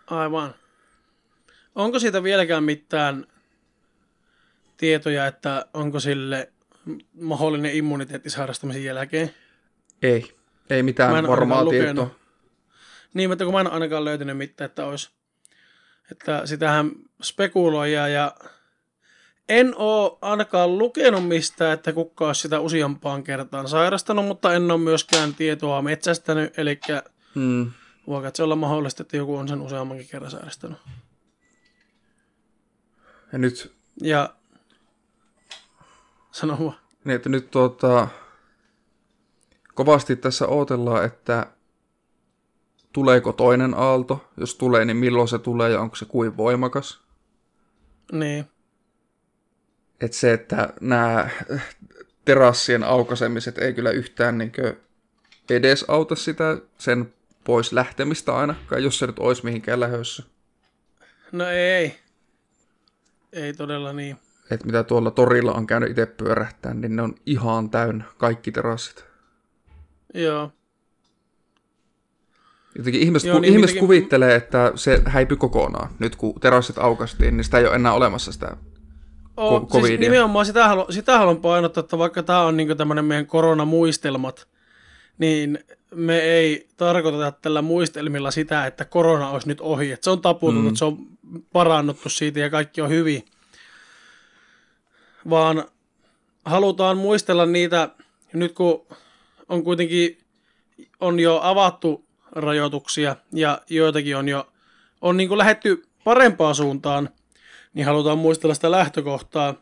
Aivan. 0.07 0.55
Onko 1.75 1.99
siitä 1.99 2.23
vieläkään 2.23 2.65
mitään 2.65 3.27
tietoja, 4.77 5.27
että 5.27 5.67
onko 5.75 6.01
sille 6.01 6.53
mahdollinen 7.13 7.75
immuniteetti 7.75 8.31
sairastamisen 8.31 8.85
jälkeen? 8.85 9.35
Ei. 10.03 10.40
Ei 10.71 10.83
mitään 10.83 11.29
varmaa 11.29 11.67
tietoa. 11.67 12.11
Niin, 13.15 13.31
mutta 13.31 13.45
kun 13.45 13.55
mä 13.55 13.61
en 13.61 13.73
ainakaan 13.73 14.05
löytänyt 14.05 14.37
mitään, 14.37 14.67
että 14.67 14.87
olisi. 14.87 15.11
Että 16.11 16.47
sitähän 16.47 16.91
spekuloidaan 17.23 18.13
ja 18.13 18.35
en 19.49 19.75
oo 19.77 20.19
ainakaan 20.23 20.79
lukenut 20.79 21.29
mistään, 21.29 21.73
että 21.73 21.93
kuka 21.93 22.27
olisi 22.27 22.41
sitä 22.41 22.61
useampaan 22.61 23.23
kertaan 23.25 23.69
sairastanut, 23.69 24.27
mutta 24.27 24.55
en 24.55 24.71
ole 24.71 24.81
myöskään 24.81 25.35
tietoa 25.35 25.83
metsästänyt, 25.83 26.59
eli 26.59 26.81
hmm. 27.35 27.71
voiko 28.07 28.31
se 28.35 28.43
olla 28.43 28.57
mahdollista, 28.57 29.03
että 29.03 29.17
joku 29.17 29.37
on 29.37 29.49
sen 29.49 29.61
useammankin 29.61 30.09
kerran 30.09 30.31
sairastanut. 30.31 30.79
Ja 33.33 33.39
nyt... 33.39 33.73
Ja... 34.03 34.35
Sano 36.31 36.59
vaan. 36.65 36.77
Niin, 37.05 37.17
että 37.17 37.29
nyt 37.29 37.51
tuota... 37.51 38.09
Kovasti 39.75 40.17
tässä 40.17 40.47
odotellaan, 40.47 41.05
että 41.05 41.47
tuleeko 42.93 43.33
toinen 43.33 43.75
aalto. 43.75 44.31
Jos 44.37 44.55
tulee, 44.55 44.85
niin 44.85 44.97
milloin 44.97 45.29
se 45.29 45.39
tulee 45.39 45.71
ja 45.71 45.81
onko 45.81 45.97
se 45.97 46.05
kuin 46.05 46.37
voimakas. 46.37 47.01
Niin. 48.13 48.45
Että 50.01 50.17
se, 50.17 50.33
että 50.33 50.73
nämä 50.81 51.29
terassien 52.25 52.85
aukasemiset 52.85 53.59
ei 53.59 53.75
kyllä 53.75 53.91
yhtään 53.91 54.39
niin 54.39 54.53
edes 55.51 55.85
auta 55.89 56.17
sitä 56.17 56.59
sen 56.79 57.15
pois 57.45 57.73
lähtemistä 57.73 58.37
ainakaan, 58.37 58.83
jos 58.83 58.99
se 58.99 59.07
nyt 59.07 59.19
olisi 59.19 59.45
mihinkään 59.45 59.81
lähössä. 59.81 60.23
No 61.33 61.49
ei. 61.49 61.99
Ei 63.33 63.53
todella 63.53 63.93
niin. 63.93 64.17
Et 64.51 64.65
mitä 64.65 64.85
tuolla 64.85 65.11
torilla 65.11 65.53
on 65.53 65.67
käynyt 65.67 65.91
itse 65.91 66.07
pyörähtää, 66.07 66.75
niin 66.75 66.97
ne 66.97 67.03
on 67.03 67.15
ihan 67.27 67.71
täynnä, 67.71 68.05
kaikki 68.19 68.53
terassit. 68.53 69.10
Joo. 70.15 70.53
Jotenkin 72.79 73.03
ihmiset, 73.03 73.29
Joo, 73.29 73.39
niin 73.39 73.53
ihmiset 73.53 73.77
jotenkin... 73.77 73.81
kuvittelee, 73.81 74.35
että 74.35 74.73
se 74.75 75.03
häipy 75.07 75.37
kokonaan. 75.37 75.91
Nyt 75.99 76.17
kun 76.17 76.41
terassit 76.41 76.79
aukastiin, 76.79 77.37
niin 77.37 77.45
sitä 77.45 77.59
ei 77.59 77.67
ole 77.67 77.75
enää 77.75 77.93
olemassa 77.93 78.33
sitä 78.33 78.57
o, 79.41 79.59
ko- 79.59 79.87
siis 79.87 80.01
nimenomaan 80.01 80.47
sitä, 80.47 80.69
halu, 80.69 80.87
sitä 80.91 81.19
haluan 81.19 81.37
painottaa, 81.37 81.81
että 81.81 81.99
vaikka 81.99 82.23
tämä 82.23 82.43
on 82.43 82.57
niin 82.57 82.77
tämmöinen 82.77 83.05
meidän 83.05 83.27
koronamuistelmat, 83.27 84.49
niin 85.19 85.59
me 85.95 86.19
ei 86.19 86.69
tarkoiteta 86.77 87.33
tällä 87.33 87.63
muistelmilla 87.63 88.31
sitä, 88.31 88.67
että 88.67 88.85
korona 88.85 89.31
olisi 89.31 89.49
nyt 89.49 89.61
ohi. 89.61 89.93
Että 89.93 90.05
se 90.05 90.11
on 90.11 90.21
taputunut, 90.21 90.73
mm. 90.73 90.77
se 90.77 90.85
on 90.85 90.99
parannuttu 91.53 92.09
siitä 92.09 92.41
ja 92.41 92.51
kaikki 92.51 92.81
on 92.81 92.89
hyvin. 92.89 93.25
Vaan 95.31 95.65
halutaan 96.45 96.97
muistella 96.97 97.47
niitä, 97.47 97.89
nyt 98.33 98.53
kun 98.53 98.87
on 99.51 99.65
kuitenkin 99.65 100.19
on 101.01 101.21
jo 101.21 101.41
avattu 101.43 102.05
rajoituksia 102.33 103.17
ja 103.33 103.61
joitakin 103.71 104.17
on 104.17 104.29
jo 104.29 104.53
on 105.01 105.17
niin 105.17 105.29
kuin 105.29 105.39
lähetty 105.39 105.83
parempaan 106.05 106.55
suuntaan, 106.55 107.09
niin 107.75 107.87
halutaan 107.87 108.19
muistella 108.19 108.55
sitä 108.55 108.71
lähtökohtaa, 108.71 109.55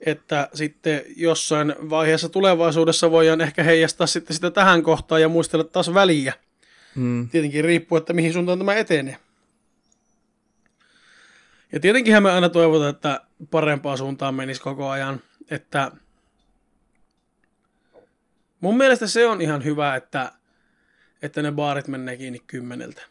että 0.00 0.48
sitten 0.54 1.02
jossain 1.16 1.74
vaiheessa 1.90 2.28
tulevaisuudessa 2.28 3.10
voidaan 3.10 3.40
ehkä 3.40 3.62
heijastaa 3.62 4.06
sitten 4.06 4.34
sitä 4.34 4.50
tähän 4.50 4.82
kohtaan 4.82 5.20
ja 5.20 5.28
muistella 5.28 5.64
taas 5.64 5.94
väliä. 5.94 6.32
Hmm. 6.94 7.28
Tietenkin 7.28 7.64
riippuu, 7.64 7.98
että 7.98 8.12
mihin 8.12 8.32
suuntaan 8.32 8.58
tämä 8.58 8.74
etenee. 8.74 9.16
Ja 11.72 11.80
tietenkin 11.80 12.22
me 12.22 12.30
aina 12.30 12.48
toivotaan, 12.48 12.90
että 12.90 13.20
parempaa 13.50 13.96
suuntaan 13.96 14.34
menisi 14.34 14.60
koko 14.60 14.88
ajan, 14.88 15.20
että 15.50 15.92
Mun 18.60 18.76
mielestä 18.76 19.06
se 19.06 19.26
on 19.26 19.40
ihan 19.40 19.64
hyvä, 19.64 19.96
että, 19.96 20.32
että 21.22 21.42
ne 21.42 21.52
baarit 21.52 21.88
menee 21.88 22.16
kiinni 22.16 22.42
kymmeneltä. 22.46 23.02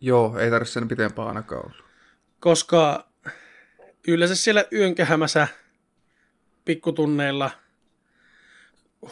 Joo, 0.00 0.38
ei 0.38 0.50
tarvitse 0.50 0.72
sen 0.72 0.88
pitempään 0.88 1.28
ainakaan 1.28 1.66
olla. 1.66 1.86
Koska 2.40 3.08
yleensä 4.08 4.34
siellä 4.34 4.64
yönkähämässä 4.72 5.48
pikkutunneilla 6.64 7.50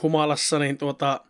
humalassa, 0.03 0.59
niin 0.59 0.79
tuota, 0.79 1.21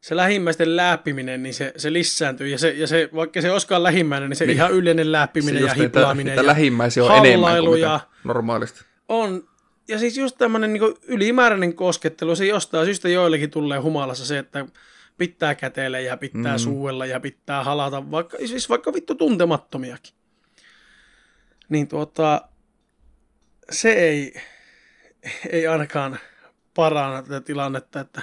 se 0.00 0.16
lähimmäisten 0.16 0.76
läppiminen, 0.76 1.42
niin 1.42 1.54
se, 1.54 1.72
se 1.76 1.92
lisääntyy. 1.92 2.48
Ja, 2.48 2.58
se, 2.58 2.70
ja 2.70 2.86
se, 2.86 3.08
vaikka 3.14 3.40
se 3.40 3.52
olisikaan 3.52 3.82
lähimmäinen, 3.82 4.30
niin 4.30 4.36
se 4.36 4.46
niin. 4.46 4.56
ihan 4.56 4.72
yleinen 4.72 5.12
läppiminen 5.12 5.62
ja 5.62 5.74
hiplaaminen. 5.74 6.36
Niitä, 6.36 6.46
lähimmäisiä 6.46 7.04
on 7.04 7.26
enemmän 7.26 7.64
kuin 7.64 7.80
ja 7.80 8.00
normaalisti. 8.24 8.84
On. 9.08 9.50
Ja 9.88 9.98
siis 9.98 10.18
just 10.18 10.38
tämmöinen 10.38 10.72
niin 10.72 10.94
ylimääräinen 11.02 11.74
koskettelu, 11.74 12.36
se 12.36 12.46
jostain 12.46 12.84
syystä 12.84 13.08
joillekin 13.08 13.50
tulee 13.50 13.78
humalassa 13.78 14.26
se, 14.26 14.38
että 14.38 14.66
pitää 15.18 15.54
käteellä 15.54 16.00
ja 16.00 16.16
pitää 16.16 16.56
mm. 16.56 16.58
suuella 16.58 17.06
ja 17.06 17.20
pitää 17.20 17.64
halata, 17.64 18.10
vaikka, 18.10 18.36
siis 18.38 18.68
vaikka 18.68 18.92
vittu 18.92 19.14
tuntemattomiakin. 19.14 20.14
Niin 21.68 21.88
tuota, 21.88 22.48
se 23.70 23.92
ei, 23.92 24.34
ei 25.50 25.66
ainakaan 25.66 26.18
paranna 26.74 27.22
tätä 27.22 27.40
tilannetta, 27.40 28.00
että 28.00 28.22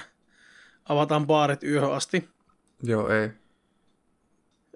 avataan 0.88 1.26
baarit 1.26 1.64
yöhön 1.64 1.92
asti. 1.92 2.28
Joo, 2.82 3.08
ei. 3.08 3.28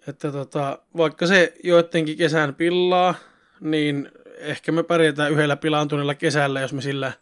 Että 0.07 0.33
tota, 0.33 0.79
vaikka 0.97 1.27
se 1.27 1.55
joidenkin 1.65 2.17
kesän 2.17 2.55
pillaa, 2.55 3.15
niin 3.61 4.11
ehkä 4.43 4.73
me 4.73 4.83
pärjätään 4.83 5.33
yhdellä 5.33 5.57
pilaantuneella 5.57 6.15
kesällä, 6.15 6.61
jos 6.61 6.73
me 6.73 6.83
sillä 6.83 7.13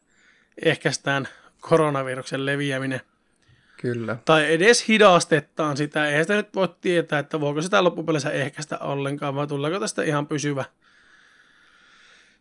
ehkäistään 0.63 1.29
koronaviruksen 1.61 2.47
leviäminen. 2.47 3.01
Kyllä. 3.81 4.17
Tai 4.25 4.53
edes 4.53 4.89
hidastetaan 4.89 5.77
sitä. 5.77 6.07
Eihän 6.07 6.25
sitä 6.25 6.35
nyt 6.35 6.55
voi 6.55 6.69
tietää, 6.81 7.19
että 7.19 7.41
voiko 7.41 7.63
sitä 7.63 7.85
loppupeleissä 7.85 8.31
ehkäistä 8.31 8.79
ollenkaan, 8.79 9.35
vai 9.35 9.47
tuleeko 9.47 9.81
tästä 9.81 10.03
ihan 10.03 10.27
pysyvä, 10.27 10.65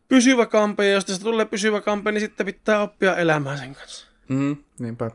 pysyvä 0.08 0.46
kampe. 0.46 0.86
Ja 0.86 0.94
jos 0.94 1.06
tästä 1.06 1.24
tulee 1.24 1.46
pysyvä 1.46 1.82
kampe, 1.82 2.12
niin 2.12 2.22
sitten 2.22 2.46
pitää 2.46 2.82
oppia 2.82 3.16
elämään 3.16 3.58
sen 3.58 3.76
kanssa. 3.76 4.08
Mm, 4.28 4.58
niinpä. 4.80 5.12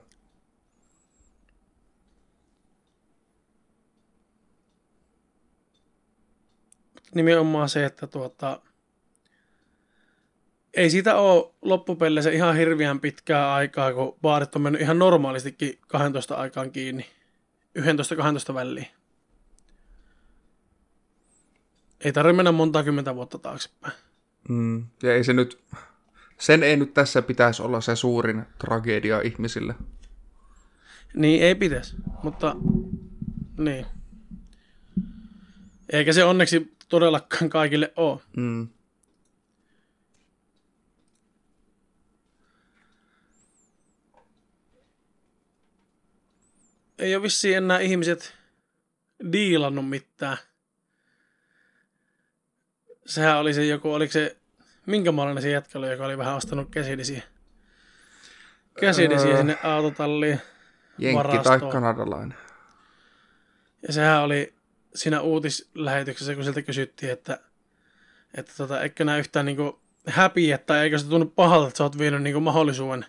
nimenomaan 7.15 7.69
se, 7.69 7.85
että 7.85 8.07
tuota, 8.07 8.61
ei 10.77 10.91
siitä 10.91 11.17
ole 11.17 11.55
loppupeleissä 11.63 12.31
ihan 12.31 12.57
hirveän 12.57 13.01
pitkää 13.01 13.55
aikaa, 13.55 13.93
kun 13.93 14.17
baarit 14.23 14.57
on 14.57 14.63
mennyt 14.63 14.81
ihan 14.81 14.99
normaalistikin 14.99 15.79
12 15.89 16.35
aikaan 16.35 16.71
kiinni. 16.71 17.07
11-12 17.79 18.55
väliin. 18.55 18.87
Ei 22.01 22.13
tarvitse 22.13 22.37
mennä 22.37 22.53
monta 22.53 22.85
kymmentä 22.85 23.15
vuotta 23.15 23.39
taaksepäin. 23.39 23.95
Mm, 24.49 24.87
ja 25.03 25.15
ei 25.15 25.25
se 25.25 25.33
nyt, 25.33 25.59
sen 26.39 26.63
ei 26.63 26.77
nyt 26.77 26.95
tässä 26.95 27.23
pitäisi 27.23 27.63
olla 27.63 27.81
se 27.81 27.97
suurin 27.97 28.43
tragedia 28.59 29.21
ihmisille. 29.21 29.75
Niin, 31.15 31.43
ei 31.43 31.55
pitäisi, 31.55 31.97
mutta 32.23 32.57
niin. 33.59 33.87
Eikä 35.93 36.13
se 36.13 36.25
onneksi 36.25 36.77
todellakaan 36.89 37.51
kaikille 37.51 37.93
ole. 37.97 38.21
Mm. 38.37 38.69
Ei 47.05 47.15
ole 47.15 47.23
vissiin 47.23 47.57
enää 47.57 47.79
ihmiset 47.79 48.35
diilannut 49.33 49.89
mitään. 49.89 50.37
Sehän 53.07 53.39
oli 53.39 53.55
se 53.55 53.67
joku, 53.67 53.93
oliko 53.93 54.13
se, 54.13 54.37
minkä 54.87 55.13
maalainen 55.13 55.43
se 55.43 55.51
jätkä 55.51 55.79
oli, 55.79 55.91
joka 55.91 56.05
oli 56.05 56.19
vähän 56.19 56.35
ostanut 56.35 56.71
käsidisiä. 56.71 57.23
Käsidisiä 58.81 59.31
öö, 59.31 59.37
sinne 59.37 59.59
autotalliin. 59.63 60.41
Jenkki 60.99 61.17
varastoon. 61.17 61.61
tai 61.61 61.71
kanadalainen. 61.71 62.39
Ja 63.87 63.93
sehän 63.93 64.23
oli 64.23 64.55
siinä 64.95 65.21
uutislähetyksessä, 65.21 66.35
kun 66.35 66.45
sieltä 66.45 66.63
kysyttiin, 66.63 67.13
että, 67.13 67.41
että 68.35 68.53
tota, 68.57 68.81
eikö 68.81 69.05
nää 69.05 69.19
yhtään 69.19 69.47
niinku 69.47 69.81
happy, 70.07 70.53
että 70.53 70.83
eikö 70.83 70.99
se 70.99 71.07
tunnu 71.07 71.27
pahalta, 71.27 71.69
että 71.69 71.79
sä 71.79 71.85
oot 71.85 71.99
vienyt 71.99 72.23
niinku 72.23 72.41
mahdollisuuden 72.41 73.07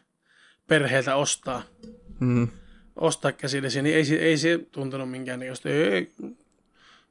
perheeltä 0.67 1.15
ostaa, 1.15 1.63
mm. 2.19 2.47
Ostaa 2.95 3.31
käsillesi, 3.31 3.81
niin 3.81 3.95
ei, 3.95 4.17
ei 4.19 4.37
se 4.37 4.59
tuntunut 4.71 5.11
minkään 5.11 5.39
niin 5.39 5.53
ei, 5.65 6.13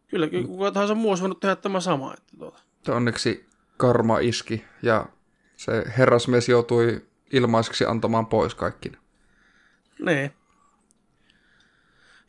kyllä 0.09 0.29
kuka 0.47 0.71
tahansa 0.71 0.95
muu 0.95 1.11
olisi 1.11 1.21
voinut 1.21 1.41
tehdä 1.41 1.57
tämä 1.57 1.81
sama. 1.81 2.15
Että 2.15 2.33
tuota. 2.39 2.63
Onneksi 2.89 3.47
karma 3.77 4.19
iski 4.19 4.65
ja 4.83 5.07
se 5.57 5.85
herrasmies 5.99 6.49
joutui 6.49 7.03
ilmaiseksi 7.33 7.85
antamaan 7.87 8.27
pois 8.27 8.55
kaikki. 8.55 8.93
Niin. 9.99 10.31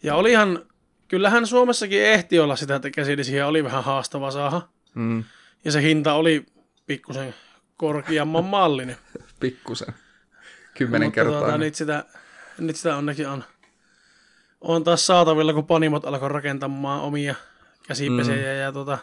Ja 0.03 0.15
olihan 0.15 0.65
kyllähän 1.07 1.47
Suomessakin 1.47 2.01
ehti 2.01 2.39
olla 2.39 2.55
sitä, 2.55 2.75
että 2.75 2.89
käsidesiä 2.89 3.47
oli 3.47 3.63
vähän 3.63 3.83
haastava 3.83 4.31
saada. 4.31 4.61
Mm. 4.95 5.23
Ja 5.65 5.71
se 5.71 5.81
hinta 5.81 6.13
oli 6.13 6.45
pikkusen 6.87 7.35
korkeamman 7.77 8.45
mallinen. 8.45 8.97
pikkusen. 9.39 9.93
Kymmenen 10.77 11.07
Mutta 11.07 11.15
kertaa. 11.15 11.39
Tuota, 11.39 11.57
nyt, 11.57 11.75
sitä, 11.75 12.05
nyt 12.57 12.75
sitä 12.75 12.95
onneksi 12.95 13.25
on, 13.25 13.43
on 14.61 14.83
taas 14.83 15.07
saatavilla, 15.07 15.53
kun 15.53 15.67
panimot 15.67 16.05
alkoi 16.05 16.29
rakentamaan 16.29 17.01
omia 17.01 17.35
käsipesejä. 17.87 18.53
Mm. 18.53 18.59
Ja 18.59 18.71
tuota, 18.71 18.97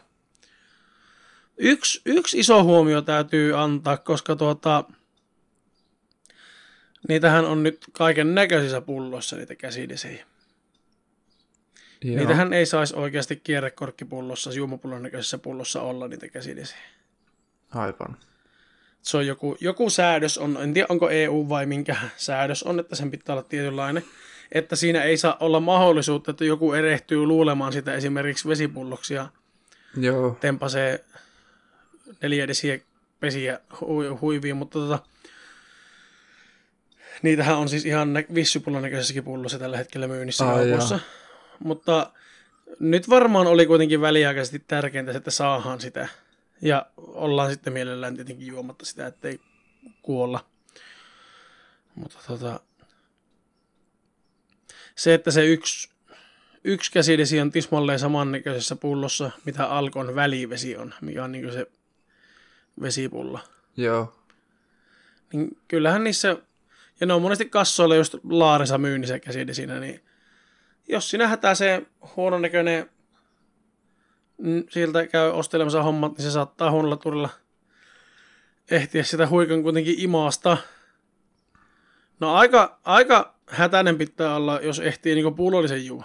yksi, 1.56 2.00
yksi 2.04 2.38
iso 2.38 2.64
huomio 2.64 3.02
täytyy 3.02 3.60
antaa, 3.60 3.96
koska 3.96 4.36
tuota, 4.36 4.84
niitähän 7.08 7.44
on 7.44 7.62
nyt 7.62 7.84
kaiken 7.92 8.34
näköisissä 8.34 8.80
pulloissa 8.80 9.36
niitä 9.36 9.54
käsidesejä. 9.54 10.26
Joo. 12.04 12.16
Niitähän 12.16 12.52
ei 12.52 12.66
saisi 12.66 12.94
oikeasti 12.96 13.36
kierrekorkkipullossa, 13.36 14.52
juomapullon 14.52 15.02
näköisessä 15.02 15.38
pullossa 15.38 15.82
olla 15.82 16.08
niitä 16.08 16.28
käsidesiä. 16.28 16.78
Aivan. 17.70 18.16
Se 19.02 19.16
on 19.16 19.26
joku, 19.26 19.56
joku 19.60 19.90
säädös, 19.90 20.38
on, 20.38 20.58
en 20.62 20.74
tiedä 20.74 20.86
onko 20.88 21.10
EU 21.10 21.48
vai 21.48 21.66
minkä 21.66 21.96
säädös 22.16 22.62
on, 22.62 22.80
että 22.80 22.96
sen 22.96 23.10
pitää 23.10 23.34
olla 23.34 23.42
tietynlainen, 23.42 24.04
että 24.52 24.76
siinä 24.76 25.02
ei 25.02 25.16
saa 25.16 25.36
olla 25.40 25.60
mahdollisuutta, 25.60 26.30
että 26.30 26.44
joku 26.44 26.72
erehtyy 26.72 27.26
luulemaan 27.26 27.72
sitä 27.72 27.94
esimerkiksi 27.94 28.48
vesipulloksi 28.48 29.14
ja 29.14 29.28
Joo. 29.96 30.36
tempasee 30.40 31.04
neljädesiä 32.22 32.78
pesiä 33.20 33.60
hu- 33.72 34.20
huiviin, 34.20 34.56
mutta 34.56 34.78
tota, 34.78 34.98
niitähän 37.22 37.56
on 37.58 37.68
siis 37.68 37.86
ihan 37.86 38.12
nä- 38.12 38.24
vissypullon 38.34 38.82
näköisessäkin 38.82 39.24
pullossa 39.24 39.58
tällä 39.58 39.76
hetkellä 39.76 40.08
myynnissä 40.08 40.44
kaupoissa. 40.44 41.00
Mutta 41.58 42.12
nyt 42.80 43.08
varmaan 43.08 43.46
oli 43.46 43.66
kuitenkin 43.66 44.00
väliaikaisesti 44.00 44.62
tärkeintä, 44.68 45.12
että 45.12 45.30
saahan 45.30 45.80
sitä. 45.80 46.08
Ja 46.62 46.86
ollaan 46.96 47.50
sitten 47.50 47.72
mielellään 47.72 48.14
tietenkin 48.14 48.46
juomatta 48.46 48.84
sitä, 48.84 49.06
ettei 49.06 49.40
kuolla. 50.02 50.46
Mutta 51.94 52.18
tota, 52.26 52.60
se, 54.94 55.14
että 55.14 55.30
se 55.30 55.46
yksi, 55.46 55.90
yksi 56.64 56.92
käsidesi 56.92 57.40
on 57.40 57.50
tismalleen 57.50 57.98
samannäköisessä 57.98 58.76
pullossa, 58.76 59.30
mitä 59.44 59.66
Alkon 59.66 60.14
välivesi 60.14 60.76
on, 60.76 60.94
mikä 61.00 61.24
on 61.24 61.32
niin 61.32 61.52
se 61.52 61.66
vesipulla. 62.80 63.40
Joo. 63.76 64.18
Niin 65.32 65.58
kyllähän 65.68 66.04
niissä, 66.04 66.36
ja 67.00 67.06
ne 67.06 67.12
on 67.12 67.22
monesti 67.22 67.48
kassoilla 67.48 67.96
just 67.96 68.14
laarissa 68.24 68.78
myynnissä 68.78 69.18
käsidesinä, 69.18 69.80
niin 69.80 70.04
jos 70.88 71.10
sinä 71.10 71.28
hätää 71.28 71.54
se 71.54 71.86
huonon 72.16 72.42
sieltä 74.70 75.06
käy 75.06 75.30
ostelemassa 75.30 75.82
hommat, 75.82 76.12
niin 76.12 76.24
se 76.24 76.30
saattaa 76.30 76.70
huonolla 76.70 76.96
turilla 76.96 77.28
ehtiä 78.70 79.02
sitä 79.02 79.28
huikan 79.28 79.62
kuitenkin 79.62 79.94
imaasta. 79.98 80.56
No 82.20 82.34
aika, 82.34 82.78
aika 82.84 83.34
hätäinen 83.46 83.98
pitää 83.98 84.36
olla, 84.36 84.60
jos 84.60 84.80
ehtii 84.80 85.14
niin 85.14 85.34
pullollisen 85.34 85.86
juo. 85.86 86.04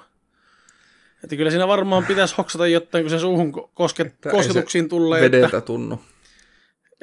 Että 1.23 1.35
kyllä 1.35 1.51
siinä 1.51 1.67
varmaan 1.67 2.05
pitäisi 2.05 2.35
hoksata 2.37 2.67
jotain, 2.67 3.03
kun 3.03 3.09
se 3.09 3.19
suuhun 3.19 3.53
koske, 3.73 4.11
kosketuksiin 4.31 4.89
tulee. 4.89 5.21
Vedeltä 5.21 5.45
että... 5.45 5.61
tunnu. 5.61 6.01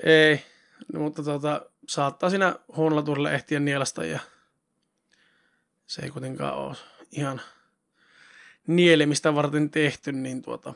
Ei, 0.04 0.44
no, 0.92 1.00
mutta 1.00 1.22
tota, 1.22 1.62
saattaa 1.88 2.30
siinä 2.30 2.56
huonolla 2.76 3.02
turilla 3.02 3.32
ehtiä 3.32 3.60
nielasta 3.60 4.04
ja 4.04 4.18
se 5.86 6.02
ei 6.02 6.10
kuitenkaan 6.10 6.54
ole 6.54 6.76
ihan 7.10 7.40
nielemistä 8.66 9.34
varten 9.34 9.70
tehty, 9.70 10.12
niin 10.12 10.42
tuota, 10.42 10.74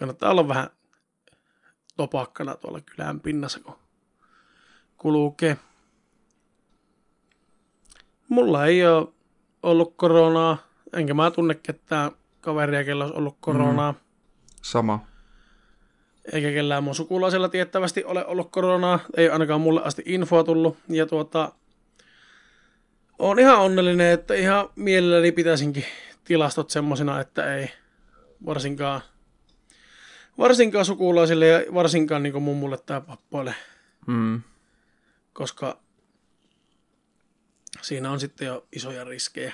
kannattaa 0.00 0.30
olla 0.30 0.48
vähän 0.48 0.70
topakkana 1.96 2.54
tuolla 2.54 2.80
kylän 2.80 3.20
pinnassa, 3.20 3.60
kun 3.60 3.74
kulkee. 4.96 5.56
Mulla 8.28 8.66
ei 8.66 8.86
ole 8.86 9.08
ollut 9.62 9.94
koronaa, 9.96 10.58
enkä 10.92 11.14
mä 11.14 11.30
tunne 11.30 11.54
ketään 11.54 12.10
kaveria, 12.40 12.84
kellä 12.84 13.04
olisi 13.04 13.18
ollut 13.18 13.36
koronaa. 13.40 13.92
Mm. 13.92 13.98
Sama. 14.62 15.06
Eikä 16.32 16.50
kellään 16.50 16.84
mun 16.84 16.94
sukulaisella 16.94 17.48
tiettävästi 17.48 18.04
ole 18.04 18.26
ollut 18.26 18.50
koronaa. 18.50 18.98
Ei 19.16 19.28
ainakaan 19.30 19.60
mulle 19.60 19.82
asti 19.84 20.02
infoa 20.06 20.44
tullut. 20.44 20.78
Ja 20.88 21.06
tuota, 21.06 21.52
on 23.18 23.38
ihan 23.38 23.58
onnellinen, 23.58 24.12
että 24.12 24.34
ihan 24.34 24.68
mielelläni 24.76 25.32
pitäisinkin 25.32 25.84
tilastot 26.24 26.70
semmosina, 26.70 27.20
että 27.20 27.54
ei 27.54 27.70
varsinkaan, 28.46 29.00
varsinkaan 30.38 30.84
sukulaisille 30.84 31.46
ja 31.46 31.74
varsinkaan 31.74 32.22
niin 32.22 32.42
mummulle 32.42 32.78
tai 32.78 33.00
pappoille. 33.00 33.54
Mm. 34.06 34.42
Koska 35.32 35.78
siinä 37.82 38.10
on 38.10 38.20
sitten 38.20 38.46
jo 38.46 38.66
isoja 38.72 39.04
riskejä. 39.04 39.52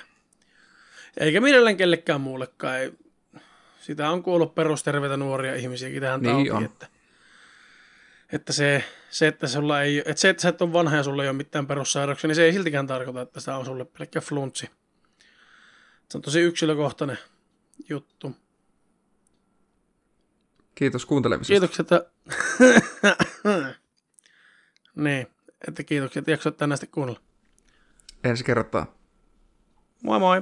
Eikä 1.17 1.41
mielellään 1.41 1.77
kellekään 1.77 2.21
muullekaan. 2.21 2.77
Ei, 2.77 2.93
sitä 3.81 4.09
on 4.09 4.23
kuullut 4.23 4.55
perusterveitä 4.55 5.17
nuoria 5.17 5.55
ihmisiäkin 5.55 6.01
tähän 6.01 6.21
niin 6.21 6.47
tautiin, 6.47 6.65
että, 6.65 6.87
että, 8.31 8.53
se, 8.53 8.83
se, 9.09 9.27
että, 9.27 9.47
sulla 9.47 9.81
ei, 9.81 9.97
että 9.97 10.21
se, 10.21 10.29
että 10.29 10.41
sä 10.41 10.49
et 10.49 10.61
ole 10.61 10.73
vanha 10.73 10.95
ja 10.95 11.03
sulla 11.03 11.23
ei 11.23 11.29
ole 11.29 11.37
mitään 11.37 11.67
perussairauksia, 11.67 12.27
niin 12.27 12.35
se 12.35 12.43
ei 12.43 12.53
siltikään 12.53 12.87
tarkoita, 12.87 13.21
että 13.21 13.39
sitä 13.39 13.57
on 13.57 13.65
sulle 13.65 13.85
pelkkä 13.85 14.21
fluntsi. 14.21 14.69
Se 16.09 16.17
on 16.17 16.21
tosi 16.21 16.39
yksilökohtainen 16.39 17.17
juttu. 17.89 18.35
Kiitos 20.77 21.05
kuuntelemisesta. 21.05 21.51
Kiitokset. 21.53 21.91
Että... 21.91 22.11
niin, 25.05 25.27
että 25.67 25.83
kiitokset. 25.83 26.27
Jaksot 26.27 26.57
tänne 26.57 26.73
asti 26.73 26.87
kuunnella. 26.87 27.21
Ensi 28.23 28.43
kertaa. 28.43 28.97
Moi 30.03 30.19
moi. 30.19 30.41